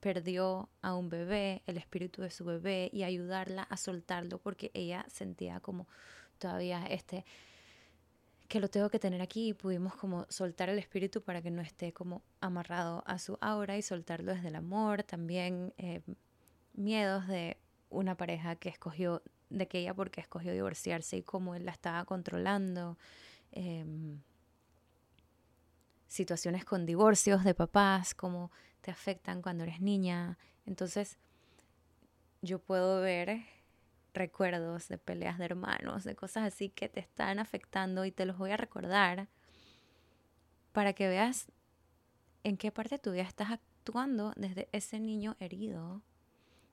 perdió 0.00 0.68
a 0.82 0.96
un 0.96 1.08
bebé, 1.08 1.62
el 1.68 1.76
espíritu 1.76 2.20
de 2.20 2.32
su 2.32 2.44
bebé, 2.44 2.90
y 2.92 3.04
ayudarla 3.04 3.62
a 3.62 3.76
soltarlo 3.76 4.38
porque 4.38 4.72
ella 4.74 5.06
sentía 5.08 5.60
como 5.60 5.86
todavía 6.38 6.84
este 6.86 7.24
que 8.48 8.58
lo 8.58 8.68
tengo 8.68 8.90
que 8.90 8.98
tener 8.98 9.22
aquí 9.22 9.50
y 9.50 9.54
pudimos 9.54 9.94
como 9.94 10.26
soltar 10.30 10.68
el 10.68 10.80
espíritu 10.80 11.22
para 11.22 11.42
que 11.42 11.52
no 11.52 11.62
esté 11.62 11.92
como 11.92 12.24
amarrado 12.40 13.04
a 13.06 13.20
su 13.20 13.38
aura 13.40 13.76
y 13.76 13.82
soltarlo 13.82 14.34
desde 14.34 14.48
el 14.48 14.56
amor, 14.56 15.04
también 15.04 15.72
eh, 15.78 16.00
miedos 16.72 17.28
de 17.28 17.56
una 17.90 18.16
pareja 18.16 18.56
que 18.56 18.68
escogió, 18.68 19.22
de 19.50 19.68
que 19.68 19.80
ella 19.80 19.94
porque 19.94 20.20
escogió 20.20 20.52
divorciarse 20.52 21.18
y 21.18 21.22
cómo 21.22 21.54
él 21.54 21.66
la 21.66 21.72
estaba 21.72 22.04
controlando, 22.04 22.96
em, 23.52 24.20
situaciones 26.06 26.64
con 26.64 26.86
divorcios 26.86 27.44
de 27.44 27.54
papás, 27.54 28.14
cómo 28.14 28.50
te 28.80 28.90
afectan 28.90 29.42
cuando 29.42 29.64
eres 29.64 29.80
niña. 29.80 30.38
Entonces, 30.66 31.18
yo 32.42 32.58
puedo 32.58 33.00
ver 33.00 33.42
recuerdos 34.14 34.88
de 34.88 34.98
peleas 34.98 35.38
de 35.38 35.44
hermanos, 35.44 36.04
de 36.04 36.16
cosas 36.16 36.44
así 36.44 36.68
que 36.68 36.88
te 36.88 37.00
están 37.00 37.38
afectando 37.38 38.04
y 38.04 38.12
te 38.12 38.26
los 38.26 38.38
voy 38.38 38.50
a 38.50 38.56
recordar 38.56 39.28
para 40.72 40.92
que 40.92 41.08
veas 41.08 41.48
en 42.42 42.56
qué 42.56 42.72
parte 42.72 42.96
de 42.96 42.98
tu 43.00 43.12
vida 43.12 43.22
estás 43.22 43.50
actuando 43.50 44.32
desde 44.36 44.68
ese 44.72 44.98
niño 44.98 45.36
herido 45.38 46.02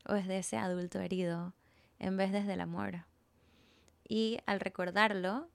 o 0.05 0.13
desde 0.13 0.39
ese 0.39 0.57
adulto 0.57 0.99
herido 0.99 1.53
en 1.99 2.17
vez 2.17 2.31
desde 2.31 2.53
el 2.53 2.61
amor. 2.61 3.05
Y 4.07 4.39
al 4.45 4.59
recordarlo, 4.59 5.49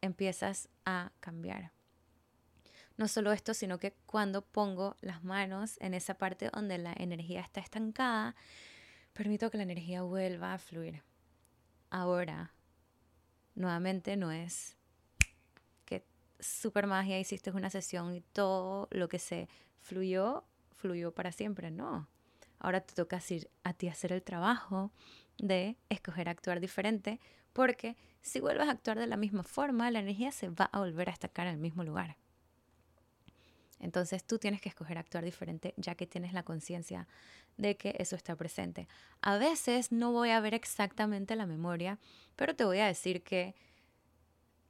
empiezas 0.00 0.68
a 0.84 1.12
cambiar. 1.20 1.72
No 2.96 3.08
solo 3.08 3.32
esto, 3.32 3.54
sino 3.54 3.78
que 3.78 3.92
cuando 4.06 4.42
pongo 4.42 4.96
las 5.00 5.24
manos 5.24 5.76
en 5.80 5.94
esa 5.94 6.14
parte 6.14 6.50
donde 6.52 6.78
la 6.78 6.92
energía 6.96 7.40
está 7.40 7.60
estancada, 7.60 8.36
permito 9.12 9.50
que 9.50 9.56
la 9.56 9.64
energía 9.64 10.02
vuelva 10.02 10.54
a 10.54 10.58
fluir. 10.58 11.02
Ahora, 11.90 12.52
nuevamente 13.54 14.16
no 14.16 14.30
es 14.30 14.76
que 15.84 16.04
super 16.38 16.86
magia 16.86 17.18
hiciste 17.18 17.50
una 17.50 17.70
sesión 17.70 18.14
y 18.14 18.20
todo 18.20 18.88
lo 18.92 19.08
que 19.08 19.18
se 19.18 19.48
fluyó, 19.80 20.44
fluyó 20.72 21.12
para 21.12 21.32
siempre. 21.32 21.72
No. 21.72 22.08
Ahora 22.64 22.80
te 22.80 22.94
toca 22.94 23.20
a 23.64 23.72
ti 23.74 23.88
hacer 23.88 24.10
el 24.10 24.22
trabajo 24.22 24.90
de 25.36 25.76
escoger 25.90 26.30
actuar 26.30 26.60
diferente, 26.60 27.20
porque 27.52 27.94
si 28.22 28.40
vuelves 28.40 28.68
a 28.68 28.70
actuar 28.70 28.98
de 28.98 29.06
la 29.06 29.18
misma 29.18 29.42
forma, 29.42 29.90
la 29.90 29.98
energía 29.98 30.32
se 30.32 30.48
va 30.48 30.70
a 30.72 30.78
volver 30.78 31.10
a 31.10 31.12
estacar 31.12 31.46
en 31.46 31.52
el 31.52 31.60
mismo 31.60 31.84
lugar. 31.84 32.16
Entonces 33.80 34.24
tú 34.24 34.38
tienes 34.38 34.62
que 34.62 34.70
escoger 34.70 34.96
actuar 34.96 35.26
diferente 35.26 35.74
ya 35.76 35.94
que 35.94 36.06
tienes 36.06 36.32
la 36.32 36.42
conciencia 36.42 37.06
de 37.58 37.76
que 37.76 37.96
eso 37.98 38.16
está 38.16 38.34
presente. 38.34 38.88
A 39.20 39.36
veces 39.36 39.92
no 39.92 40.12
voy 40.12 40.30
a 40.30 40.40
ver 40.40 40.54
exactamente 40.54 41.36
la 41.36 41.44
memoria, 41.44 41.98
pero 42.34 42.56
te 42.56 42.64
voy 42.64 42.78
a 42.78 42.86
decir 42.86 43.22
que 43.22 43.54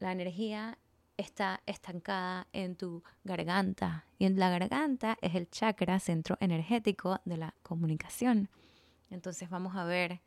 la 0.00 0.10
energía 0.10 0.78
está 1.16 1.62
estancada 1.66 2.46
en 2.52 2.76
tu 2.76 3.02
garganta 3.24 4.04
y 4.18 4.26
en 4.26 4.38
la 4.38 4.50
garganta 4.50 5.16
es 5.22 5.34
el 5.34 5.48
chakra 5.48 6.00
centro 6.00 6.36
energético 6.40 7.20
de 7.24 7.36
la 7.36 7.54
comunicación. 7.62 8.48
Entonces 9.10 9.48
vamos 9.48 9.76
a 9.76 9.84
ver 9.84 10.20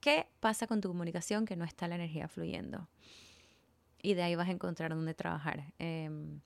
qué 0.00 0.28
pasa 0.40 0.66
con 0.66 0.80
tu 0.80 0.88
comunicación 0.88 1.46
que 1.46 1.56
no 1.56 1.64
está 1.64 1.88
la 1.88 1.94
energía 1.96 2.28
fluyendo. 2.28 2.88
Y 4.02 4.14
de 4.14 4.22
ahí 4.22 4.34
vas 4.34 4.48
a 4.48 4.52
encontrar 4.52 4.94
dónde 4.94 5.14
trabajar. 5.14 5.72
Em, 5.78 6.40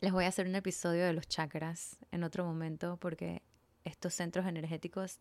les 0.00 0.12
voy 0.12 0.24
a 0.24 0.28
hacer 0.28 0.46
un 0.46 0.54
episodio 0.54 1.04
de 1.04 1.12
los 1.12 1.26
chakras 1.28 1.98
en 2.10 2.24
otro 2.24 2.44
momento 2.44 2.96
porque 2.98 3.42
estos 3.84 4.14
centros 4.14 4.46
energéticos 4.46 5.20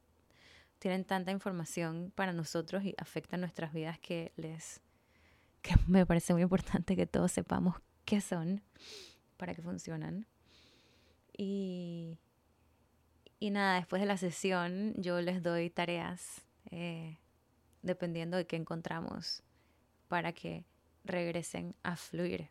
tienen 0.79 1.05
tanta 1.05 1.31
información 1.31 2.11
para 2.15 2.33
nosotros 2.33 2.83
y 2.83 2.93
afectan 2.97 3.41
nuestras 3.41 3.73
vidas 3.73 3.99
que 3.99 4.31
les 4.35 4.81
me 5.87 6.05
parece 6.05 6.33
muy 6.33 6.41
importante 6.41 6.95
que 6.95 7.05
todos 7.05 7.31
sepamos 7.31 7.75
qué 8.05 8.21
son, 8.21 8.61
para 9.37 9.53
qué 9.53 9.61
funcionan. 9.61 10.25
Y, 11.37 12.17
y 13.39 13.49
nada, 13.51 13.75
después 13.75 14.01
de 14.01 14.07
la 14.07 14.17
sesión 14.17 14.93
yo 14.97 15.21
les 15.21 15.43
doy 15.43 15.69
tareas 15.69 16.41
eh, 16.71 17.17
dependiendo 17.83 18.37
de 18.37 18.47
qué 18.47 18.55
encontramos 18.55 19.43
para 20.07 20.33
que 20.33 20.65
regresen 21.03 21.75
a 21.83 21.95
fluir 21.95 22.49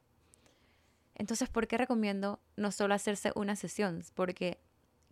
entonces, 1.17 1.49
¿por 1.49 1.67
qué 1.67 1.79
recomiendo 1.79 2.41
no 2.57 2.71
solo 2.71 2.95
hacerse 2.95 3.33
una 3.35 3.57
sesión? 3.57 4.05
Porque 4.15 4.59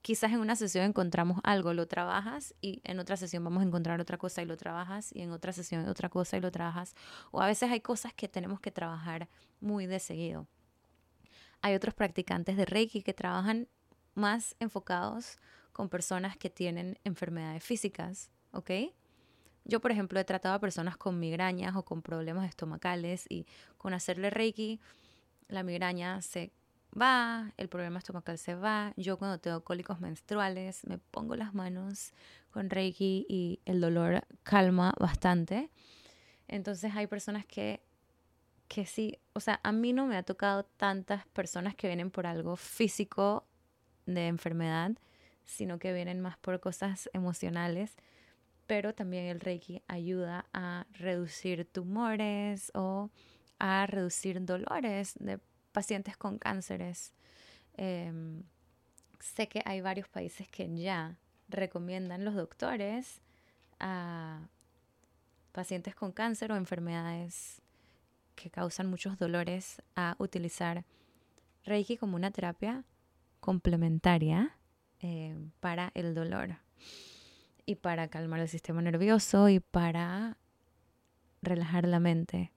quizás 0.05 0.33
en 0.33 0.41
una 0.41 0.55
sesión 0.55 0.85
encontramos 0.85 1.41
algo, 1.45 1.73
lo 1.73 1.89
trabajas 1.89 2.55
y 2.61 2.83
en 2.85 2.99
otra 2.99 3.17
sesión 3.17 3.43
vamos 3.43 3.63
a 3.63 3.67
encontrar 3.67 4.03
otra 4.03 4.19
cosa 4.19 4.43
y 4.43 4.45
lo 4.45 4.59
trabajas 4.59 5.11
y 5.15 5.23
en 5.23 5.31
otra 5.31 5.55
sesión 5.55 5.89
otra 5.89 6.11
cosa 6.11 6.37
y 6.37 6.43
lo 6.43 6.51
trabajas. 6.51 6.95
O 7.31 7.41
a 7.41 7.47
veces 7.47 7.71
hay 7.71 7.81
cosas 7.81 8.13
que 8.13 8.29
tenemos 8.29 8.61
que 8.61 8.71
trabajar 8.71 9.31
muy 9.63 9.87
de 9.87 9.99
seguido. 9.99 10.47
Hay 11.63 11.75
otros 11.75 11.95
practicantes 11.95 12.59
de 12.59 12.67
Reiki 12.67 13.01
que 13.01 13.15
trabajan 13.15 13.67
más 14.15 14.57
enfocados 14.61 15.39
con 15.73 15.89
personas 15.89 16.37
que 16.37 16.51
tienen 16.51 16.99
enfermedades 17.05 17.65
físicas, 17.65 18.31
¿ok? 18.53 18.71
Yo, 19.65 19.81
por 19.81 19.91
ejemplo, 19.91 20.21
he 20.21 20.25
tratado 20.25 20.55
a 20.55 20.61
personas 20.61 20.99
con 20.99 21.19
migrañas 21.19 21.77
o 21.77 21.83
con 21.87 22.03
problemas 22.03 22.47
estomacales 22.47 23.25
y 23.31 23.47
con 23.79 23.95
hacerle 23.95 24.29
Reiki 24.29 24.81
la 25.49 25.63
migraña 25.63 26.21
se 26.21 26.53
va, 26.95 27.53
el 27.57 27.69
problema 27.69 27.99
estomacal 27.99 28.39
se 28.39 28.55
va. 28.55 28.93
Yo 28.97 29.19
cuando 29.19 29.39
tengo 29.39 29.63
cólicos 29.63 30.01
menstruales 30.01 30.85
me 30.87 30.99
pongo 30.99 31.37
las 31.37 31.55
manos 31.55 32.13
con 32.51 32.71
Reiki 32.71 33.27
y 33.29 33.61
el 33.65 33.81
dolor 33.81 34.25
calma 34.43 34.95
bastante. 34.99 35.71
Entonces 36.49 36.95
hay 36.95 37.07
personas 37.07 37.47
que, 37.47 37.83
que 38.69 38.87
sí, 38.87 39.19
o 39.33 39.41
sea, 39.41 39.61
a 39.63 39.73
mí 39.73 39.93
no 39.93 40.07
me 40.07 40.17
ha 40.17 40.23
tocado 40.23 40.65
tantas 40.65 41.27
personas 41.29 41.75
que 41.75 41.87
vienen 41.87 42.11
por 42.11 42.27
algo 42.27 42.57
físico 42.57 43.47
de 44.07 44.27
enfermedad, 44.29 44.93
sino 45.45 45.79
que 45.79 45.93
vienen 45.93 46.21
más 46.21 46.37
por 46.39 46.61
cosas 46.61 47.11
emocionales. 47.13 47.97
Pero 48.67 48.95
también 48.95 49.27
el 49.27 49.41
Reiki 49.41 49.83
ayuda 49.89 50.47
a 50.55 50.87
reducir 50.93 51.67
tumores 51.67 52.71
o 52.75 53.11
a 53.59 53.87
reducir 53.87 54.45
dolores 54.45 55.15
de 55.19 55.39
pacientes 55.75 56.17
con 56.17 56.39
cánceres. 56.39 57.13
Em, 57.77 58.45
sé 59.21 59.49
que 59.49 59.61
hay 59.67 59.83
varios 59.83 60.09
países 60.09 60.49
que 60.49 60.73
ya 60.75 61.19
recomiendan 61.49 62.25
los 62.25 62.35
doctores 62.35 63.21
a 63.81 64.49
pacientes 65.53 65.95
con 65.95 66.13
cáncer 66.13 66.53
o 66.53 66.57
enfermedades 66.57 67.61
que 68.37 68.51
causan 68.51 68.89
muchos 68.89 69.19
dolores 69.19 69.83
a 69.95 70.17
utilizar 70.19 70.85
Reiki 71.65 71.97
como 71.97 72.17
una 72.17 72.31
terapia 72.31 72.85
complementaria 73.41 74.57
em, 75.01 75.51
para 75.61 75.91
el 75.95 76.15
dolor 76.15 76.57
y 77.67 77.77
para 77.77 78.09
calmar 78.09 78.41
el 78.41 78.49
sistema 78.49 78.81
nervioso 78.81 79.49
y 79.49 79.61
para 79.61 80.37
relajar 81.43 81.87
la 81.87 82.01
mente. 82.01 82.53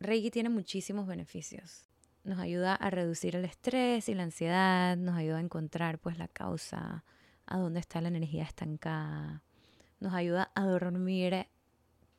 Reiki 0.00 0.30
tiene 0.30 0.48
muchísimos 0.48 1.06
beneficios. 1.06 1.88
Nos 2.24 2.38
ayuda 2.38 2.74
a 2.74 2.90
reducir 2.90 3.36
el 3.36 3.44
estrés 3.44 4.08
y 4.08 4.14
la 4.14 4.24
ansiedad, 4.24 4.96
nos 4.96 5.16
ayuda 5.16 5.38
a 5.38 5.40
encontrar 5.40 5.98
pues 5.98 6.18
la 6.18 6.28
causa, 6.28 7.04
a 7.46 7.58
dónde 7.58 7.80
está 7.80 8.00
la 8.00 8.08
energía 8.08 8.44
estancada, 8.44 9.42
nos 10.00 10.12
ayuda 10.12 10.50
a 10.54 10.66
dormir 10.66 11.46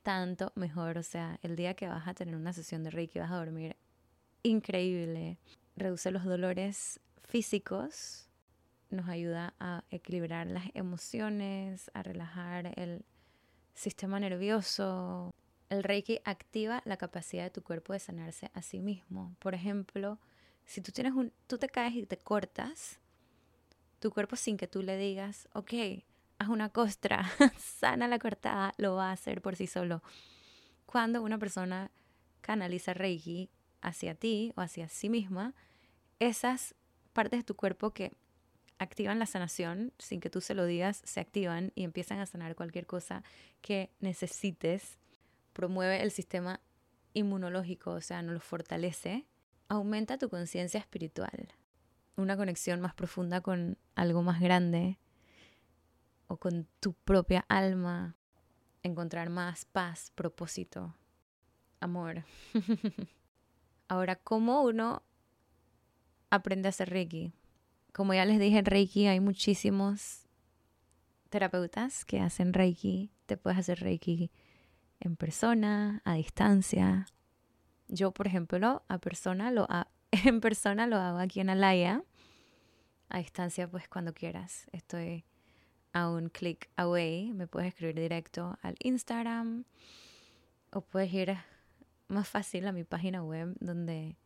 tanto 0.02 0.52
mejor, 0.56 0.98
o 0.98 1.02
sea, 1.02 1.38
el 1.42 1.56
día 1.56 1.74
que 1.74 1.88
vas 1.88 2.08
a 2.08 2.14
tener 2.14 2.34
una 2.34 2.52
sesión 2.52 2.82
de 2.82 2.90
Reiki 2.90 3.18
vas 3.18 3.30
a 3.30 3.36
dormir 3.36 3.76
increíble, 4.42 5.38
reduce 5.76 6.10
los 6.10 6.24
dolores 6.24 7.00
físicos, 7.22 8.28
nos 8.90 9.08
ayuda 9.08 9.54
a 9.60 9.84
equilibrar 9.90 10.46
las 10.46 10.64
emociones, 10.74 11.90
a 11.94 12.02
relajar 12.02 12.78
el 12.78 13.04
sistema 13.74 14.18
nervioso, 14.18 15.34
el 15.70 15.82
Reiki 15.82 16.20
activa 16.24 16.82
la 16.84 16.96
capacidad 16.96 17.44
de 17.44 17.50
tu 17.50 17.62
cuerpo 17.62 17.92
de 17.92 18.00
sanarse 18.00 18.50
a 18.54 18.60
sí 18.60 18.80
mismo. 18.80 19.34
Por 19.38 19.54
ejemplo, 19.54 20.18
si 20.66 20.80
tú 20.80 20.92
tienes 20.92 21.14
un 21.14 21.32
tú 21.46 21.58
te 21.58 21.68
caes 21.68 21.94
y 21.94 22.04
te 22.04 22.18
cortas, 22.18 22.98
tu 24.00 24.10
cuerpo 24.10 24.36
sin 24.36 24.56
que 24.56 24.66
tú 24.66 24.82
le 24.82 24.96
digas, 24.96 25.48
ok, 25.54 25.72
haz 26.38 26.48
una 26.48 26.70
costra, 26.70 27.30
sana 27.58 28.08
la 28.08 28.18
cortada, 28.18 28.74
lo 28.76 28.96
va 28.96 29.10
a 29.10 29.12
hacer 29.12 29.40
por 29.42 29.56
sí 29.56 29.66
solo. 29.66 30.02
Cuando 30.86 31.22
una 31.22 31.38
persona 31.38 31.90
canaliza 32.40 32.94
Reiki 32.94 33.48
hacia 33.80 34.14
ti 34.14 34.52
o 34.56 34.60
hacia 34.60 34.88
sí 34.88 35.08
misma, 35.08 35.54
esas 36.18 36.74
partes 37.12 37.40
de 37.40 37.44
tu 37.44 37.54
cuerpo 37.54 37.92
que 37.92 38.12
activan 38.78 39.18
la 39.18 39.26
sanación, 39.26 39.92
sin 39.98 40.20
que 40.20 40.30
tú 40.30 40.40
se 40.40 40.54
lo 40.54 40.64
digas, 40.64 41.02
se 41.04 41.20
activan 41.20 41.70
y 41.74 41.84
empiezan 41.84 42.18
a 42.18 42.26
sanar 42.26 42.56
cualquier 42.56 42.86
cosa 42.86 43.22
que 43.60 43.90
necesites. 44.00 44.98
Promueve 45.52 46.02
el 46.02 46.10
sistema 46.10 46.60
inmunológico, 47.12 47.92
o 47.92 48.00
sea, 48.00 48.22
no 48.22 48.32
lo 48.32 48.40
fortalece. 48.40 49.26
Aumenta 49.68 50.18
tu 50.18 50.28
conciencia 50.28 50.80
espiritual, 50.80 51.48
una 52.16 52.36
conexión 52.36 52.80
más 52.80 52.94
profunda 52.94 53.40
con 53.40 53.78
algo 53.94 54.22
más 54.22 54.40
grande 54.40 54.98
o 56.26 56.36
con 56.36 56.66
tu 56.80 56.92
propia 56.92 57.44
alma, 57.48 58.16
encontrar 58.82 59.30
más 59.30 59.64
paz, 59.64 60.12
propósito, 60.14 60.94
amor. 61.80 62.24
Ahora, 63.88 64.16
¿cómo 64.16 64.62
uno 64.62 65.02
aprende 66.30 66.68
a 66.68 66.70
hacer 66.70 66.90
Reiki? 66.90 67.32
Como 67.92 68.14
ya 68.14 68.24
les 68.24 68.38
dije, 68.38 68.58
en 68.58 68.66
Reiki 68.66 69.06
hay 69.06 69.18
muchísimos 69.18 70.28
terapeutas 71.28 72.04
que 72.04 72.20
hacen 72.20 72.52
Reiki. 72.52 73.10
Te 73.26 73.36
puedes 73.36 73.58
hacer 73.58 73.80
Reiki 73.80 74.30
en 75.00 75.16
persona, 75.16 76.02
a 76.04 76.14
distancia. 76.14 77.06
Yo, 77.88 78.12
por 78.12 78.26
ejemplo, 78.26 78.84
a 78.88 78.98
persona 78.98 79.50
lo 79.50 79.66
en 80.10 80.40
persona 80.40 80.86
lo 80.86 80.96
hago 80.96 81.18
aquí 81.18 81.40
en 81.40 81.50
Alaya. 81.50 82.04
A 83.08 83.18
distancia, 83.18 83.68
pues 83.68 83.88
cuando 83.88 84.14
quieras. 84.14 84.68
Estoy 84.72 85.24
a 85.92 86.08
un 86.08 86.28
click 86.28 86.70
away. 86.76 87.32
Me 87.32 87.46
puedes 87.46 87.68
escribir 87.68 87.96
directo 87.96 88.58
al 88.62 88.76
Instagram 88.78 89.64
o 90.72 90.82
puedes 90.82 91.12
ir 91.12 91.36
más 92.08 92.28
fácil 92.28 92.66
a 92.66 92.72
mi 92.72 92.84
página 92.84 93.22
web 93.22 93.56
donde 93.60 94.16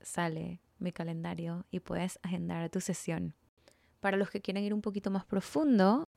sale 0.00 0.60
mi 0.78 0.92
calendario 0.92 1.66
y 1.70 1.80
puedes 1.80 2.18
agendar 2.22 2.70
tu 2.70 2.80
sesión. 2.80 3.34
Para 4.00 4.16
los 4.16 4.30
que 4.30 4.40
quieren 4.40 4.64
ir 4.64 4.74
un 4.74 4.82
poquito 4.82 5.10
más 5.10 5.24
profundo, 5.24 6.08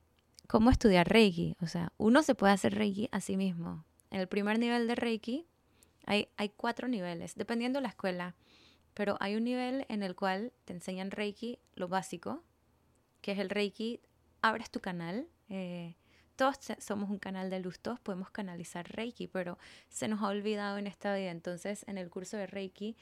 ¿cómo 0.48 0.72
estudiar 0.72 1.08
Reiki? 1.08 1.56
O 1.62 1.68
sea, 1.68 1.92
uno 1.98 2.24
se 2.24 2.36
puede 2.36 2.54
hacer 2.54 2.76
Reiki 2.76 3.10
a 3.12 3.22
sí 3.22 3.38
mismo. 3.38 3.86
En 4.10 4.22
el 4.22 4.28
primer 4.28 4.60
nivel 4.60 4.88
de 4.88 4.96
Reiki 4.96 5.46
hay, 6.06 6.30
hay 6.38 6.50
cuatro 6.50 6.88
niveles, 6.88 7.36
dependiendo 7.36 7.78
de 7.78 7.84
la 7.84 7.90
escuela. 7.90 8.36
Pero 8.94 9.18
hay 9.20 9.36
un 9.36 9.44
nivel 9.44 9.86
en 9.90 10.02
el 10.02 10.16
cual 10.16 10.54
te 10.66 10.74
enseñan 10.74 11.12
Reiki, 11.12 11.60
lo 11.76 11.88
básico, 11.88 12.44
que 13.22 13.34
es 13.34 13.40
el 13.40 13.50
Reiki, 13.50 14.02
abres 14.42 14.72
tu 14.72 14.80
canal. 14.80 15.28
Eh, 15.50 15.96
todos 16.36 16.58
somos 16.80 17.10
un 17.10 17.20
canal 17.20 17.50
de 17.50 17.60
luz, 17.60 17.80
todos 17.80 18.00
podemos 18.00 18.30
canalizar 18.32 18.90
Reiki, 18.90 19.28
pero 19.28 19.58
se 19.90 20.08
nos 20.08 20.22
ha 20.22 20.28
olvidado 20.30 20.78
en 20.78 20.88
esta 20.88 21.16
vida. 21.16 21.32
Entonces, 21.32 21.84
en 21.88 21.98
el 21.98 22.10
curso 22.10 22.38
de 22.38 22.48
Reiki 22.48 22.96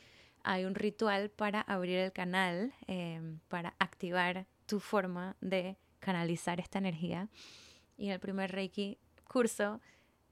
hay 0.44 0.66
un 0.66 0.76
ritual 0.76 1.30
para 1.30 1.62
abrir 1.62 1.98
el 1.98 2.12
canal, 2.12 2.74
em, 2.88 3.40
para 3.48 3.76
activar 3.80 4.46
tu 4.66 4.80
forma 4.80 5.36
de 5.42 5.78
canalizar 6.06 6.60
esta 6.60 6.78
energía. 6.78 7.30
Y 7.98 8.06
en 8.06 8.12
el 8.12 8.20
primer 8.20 8.52
Reiki 8.52 9.00
curso 9.28 9.82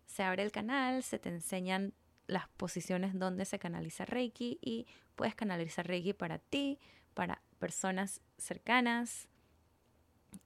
se 0.06 0.22
abre 0.22 0.44
el 0.44 0.52
canal, 0.52 1.02
se 1.02 1.18
te 1.18 1.30
enseñan 1.30 1.94
las 2.28 2.48
posiciones 2.50 3.18
donde 3.18 3.46
se 3.46 3.58
canaliza 3.58 4.06
Reiki 4.06 4.60
y 4.62 4.86
puedes 5.16 5.34
canalizar 5.34 5.88
Reiki 5.88 6.14
para 6.14 6.38
ti, 6.38 6.80
para 7.16 7.42
personas 7.58 8.22
cercanas, 8.38 9.28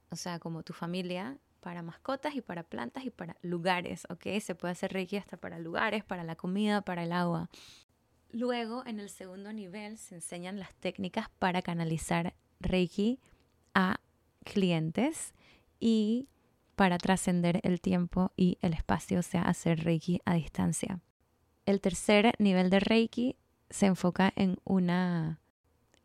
o 0.09 0.15
sea, 0.15 0.39
como 0.39 0.63
tu 0.63 0.71
familia, 0.71 1.37
para 1.59 1.81
mascotas 1.81 2.33
y 2.35 2.41
para 2.41 2.63
plantas 2.63 3.03
y 3.03 3.09
para 3.09 3.35
lugares, 3.41 4.07
¿ok? 4.09 4.39
Se 4.39 4.55
puede 4.55 4.71
hacer 4.71 4.93
Reiki 4.93 5.17
hasta 5.17 5.35
para 5.35 5.59
lugares, 5.59 6.05
para 6.05 6.23
la 6.23 6.37
comida, 6.37 6.81
para 6.81 7.03
el 7.03 7.11
agua. 7.11 7.49
Luego, 8.31 8.85
en 8.85 9.01
el 9.01 9.09
segundo 9.09 9.51
nivel, 9.51 9.97
se 9.97 10.15
enseñan 10.15 10.57
las 10.57 10.73
técnicas 10.75 11.29
para 11.37 11.61
canalizar 11.61 12.33
Reiki 12.61 13.19
a 13.73 13.99
clientes 14.51 15.33
y 15.79 16.27
para 16.75 16.97
trascender 16.97 17.59
el 17.63 17.81
tiempo 17.81 18.31
y 18.35 18.57
el 18.61 18.73
espacio, 18.73 19.19
o 19.19 19.23
sea, 19.23 19.41
hacer 19.43 19.83
Reiki 19.83 20.21
a 20.25 20.33
distancia. 20.33 20.99
El 21.65 21.81
tercer 21.81 22.33
nivel 22.39 22.69
de 22.69 22.79
Reiki 22.79 23.35
se 23.69 23.87
enfoca 23.87 24.31
en 24.35 24.57
una, 24.63 25.39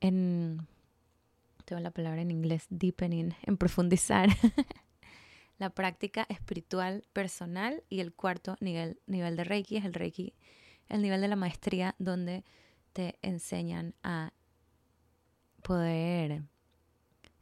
en, 0.00 0.66
tengo 1.64 1.81
la 1.81 1.90
palabra 1.90 2.22
en 2.22 2.31
inglés, 2.31 2.66
deepening, 2.70 3.33
en 3.42 3.57
profundizar 3.57 4.28
la 5.59 5.70
práctica 5.70 6.26
espiritual 6.28 7.05
personal 7.12 7.85
y 7.88 8.00
el 8.00 8.12
cuarto 8.12 8.57
nivel, 8.61 8.98
nivel 9.07 9.37
de 9.37 9.44
Reiki 9.44 9.76
es 9.76 9.85
el 9.85 9.94
Reiki 9.94 10.35
el 10.92 11.00
nivel 11.00 11.22
de 11.22 11.28
la 11.28 11.37
maestría 11.37 11.94
donde 11.98 12.44
te 12.92 13.18
enseñan 13.22 13.94
a 14.02 14.33
poder 15.62 16.42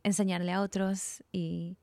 enseñarle 0.03 0.53
a 0.53 0.63
otros 0.63 1.23
y 1.33 1.77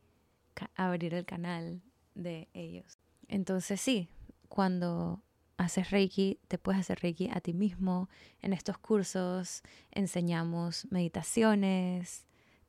abrir 0.75 1.13
el 1.13 1.25
canal 1.25 1.81
de 2.15 2.47
ellos. 2.53 2.97
Entonces 3.27 3.79
sí, 3.79 4.09
cuando 4.49 5.21
haces 5.57 5.91
Reiki, 5.91 6.39
te 6.47 6.57
puedes 6.57 6.81
hacer 6.81 6.99
Reiki 7.01 7.29
a 7.31 7.41
ti 7.41 7.53
mismo. 7.53 8.09
En 8.41 8.53
estos 8.53 8.77
cursos 8.77 9.63
enseñamos 9.91 10.87
meditaciones, 10.91 12.25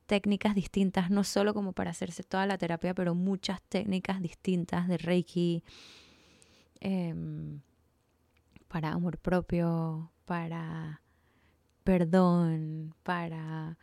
técnicas 0.07 0.55
distintas, 0.55 1.11
no 1.11 1.23
solo 1.23 1.55
como 1.55 1.73
para 1.73 1.91
hacerse 1.91 2.23
toda 2.23 2.47
la 2.47 2.59
terapia, 2.59 2.95
pero 2.95 3.15
muchas 3.15 3.61
técnicas 3.63 4.21
distintas 4.21 4.89
de 4.89 4.99
Reiki. 4.99 5.63
Em, 6.81 7.61
para 8.69 8.91
amor 8.91 9.19
propio, 9.19 10.11
para 10.25 11.03
perdón, 11.85 12.95
para 13.03 13.79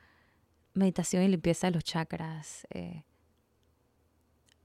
meditación 0.76 1.24
y 1.24 1.28
limpieza 1.28 1.68
de 1.68 1.72
los 1.72 1.84
chakras, 1.84 2.68
eh, 2.70 3.04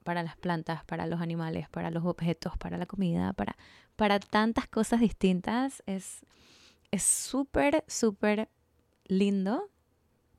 para 0.05 0.23
las 0.23 0.37
plantas, 0.37 0.85
para 0.85 1.07
los 1.07 1.20
animales, 1.20 1.68
para 1.68 1.90
los 1.90 2.05
objetos, 2.05 2.57
para 2.59 2.77
la 2.77 2.87
comida, 2.87 3.33
para, 3.33 3.57
para 3.96 4.20
tantas 4.20 4.66
cosas 4.66 5.01
distintas. 5.01 5.83
Es 5.87 6.23
súper, 6.99 7.85
súper 7.87 8.51
lindo, 9.07 9.70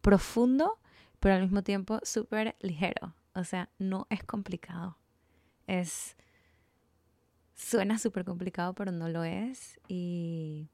profundo, 0.02 0.80
pero 1.20 1.36
al 1.36 1.42
mismo 1.42 1.64
tiempo 1.64 2.00
súper 2.04 2.56
ligero. 2.60 3.16
O 3.34 3.44
sea, 3.44 3.70
no 3.80 4.08
es 4.10 4.24
complicado. 4.24 4.98
Es 5.68 6.16
Suena 7.62 8.00
súper 8.00 8.26
complicado, 8.26 8.74
pero 8.74 8.92
no 8.92 9.08
lo 9.08 9.24
es. 9.24 9.80
Y. 9.88 10.68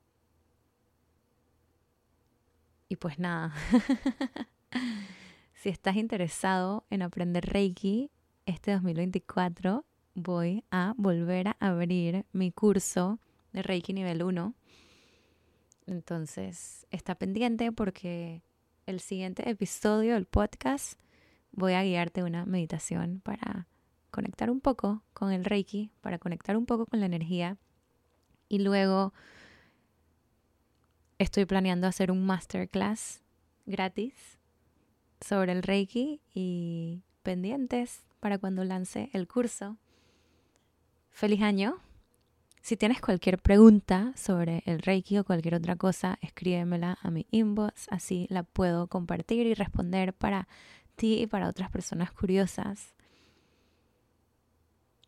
Y 2.87 2.95
pues 2.95 3.19
nada. 3.19 3.53
si 5.53 5.69
estás 5.69 5.95
interesado 5.95 6.85
en 6.89 7.01
aprender 7.01 7.45
Reiki, 7.45 8.11
este 8.45 8.71
2024 8.71 9.85
voy 10.15 10.63
a 10.71 10.93
volver 10.97 11.49
a 11.49 11.55
abrir 11.59 12.25
mi 12.31 12.51
curso 12.51 13.19
de 13.53 13.61
Reiki 13.61 13.93
nivel 13.93 14.23
1. 14.23 14.53
Entonces, 15.85 16.85
está 16.91 17.15
pendiente 17.15 17.71
porque 17.71 18.41
el 18.85 18.99
siguiente 18.99 19.49
episodio 19.49 20.15
del 20.15 20.25
podcast 20.25 20.99
voy 21.51 21.73
a 21.73 21.83
guiarte 21.83 22.23
una 22.23 22.45
meditación 22.45 23.21
para 23.21 23.67
conectar 24.11 24.49
un 24.49 24.61
poco 24.61 25.03
con 25.13 25.31
el 25.31 25.45
Reiki, 25.45 25.91
para 26.01 26.19
conectar 26.19 26.57
un 26.57 26.65
poco 26.65 26.85
con 26.85 26.99
la 26.99 27.05
energía. 27.05 27.57
Y 28.49 28.59
luego 28.59 29.13
estoy 31.19 31.45
planeando 31.45 31.87
hacer 31.87 32.11
un 32.11 32.25
masterclass 32.25 33.21
gratis 33.65 34.36
sobre 35.21 35.51
el 35.51 35.63
Reiki 35.63 36.21
y 36.33 37.03
pendientes 37.23 38.03
para 38.19 38.37
cuando 38.37 38.63
lance 38.63 39.09
el 39.13 39.27
curso. 39.27 39.77
Feliz 41.11 41.41
año. 41.41 41.79
Si 42.61 42.75
tienes 42.75 42.99
cualquier 42.99 43.39
pregunta 43.39 44.13
sobre 44.15 44.61
el 44.65 44.81
Reiki 44.81 45.17
o 45.17 45.23
cualquier 45.23 45.55
otra 45.55 45.75
cosa, 45.77 46.17
escríbemela 46.21 46.97
a 47.01 47.11
mi 47.11 47.25
inbox, 47.31 47.87
así 47.89 48.27
la 48.29 48.43
puedo 48.43 48.87
compartir 48.87 49.47
y 49.47 49.53
responder 49.53 50.13
para 50.13 50.47
ti 50.95 51.21
y 51.21 51.27
para 51.27 51.47
otras 51.47 51.71
personas 51.71 52.11
curiosas. 52.11 52.93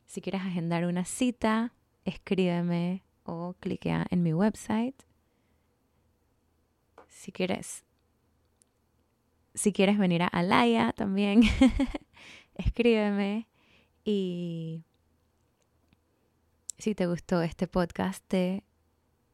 Si 0.05 0.21
quieres 0.21 0.41
agendar 0.41 0.85
una 0.85 1.05
cita, 1.05 1.73
escríbeme 2.05 3.03
o 3.23 3.55
cliquea 3.59 4.07
en 4.09 4.23
mi 4.23 4.33
website. 4.33 4.95
Si 7.09 7.31
quieres, 7.31 7.83
si 9.53 9.73
quieres 9.73 9.97
venir 9.97 10.23
a 10.23 10.27
Alaya 10.27 10.93
también, 10.93 11.41
escríbeme. 12.55 13.47
Y 14.03 14.83
si 16.77 16.95
te 16.95 17.07
gustó 17.07 17.41
este 17.41 17.67
podcast, 17.67 18.23
te 18.27 18.63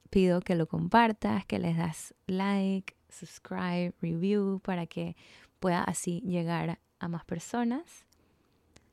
pido 0.09 0.41
que 0.41 0.55
lo 0.55 0.67
compartas, 0.67 1.45
que 1.45 1.59
les 1.59 1.77
das 1.77 2.13
like, 2.27 2.95
subscribe, 3.09 3.93
review, 4.01 4.59
para 4.59 4.85
que 4.87 5.15
pueda 5.59 5.83
así 5.83 6.21
llegar 6.21 6.79
a 6.99 7.07
más 7.07 7.25
personas. 7.25 8.05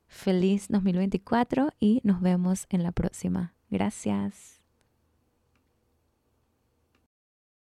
Feliz 0.06 0.68
2024 0.68 1.72
y 1.80 2.00
nos 2.04 2.20
vemos 2.20 2.66
en 2.68 2.82
la 2.82 2.92
próxima. 2.92 3.54
Gracias. 3.70 4.62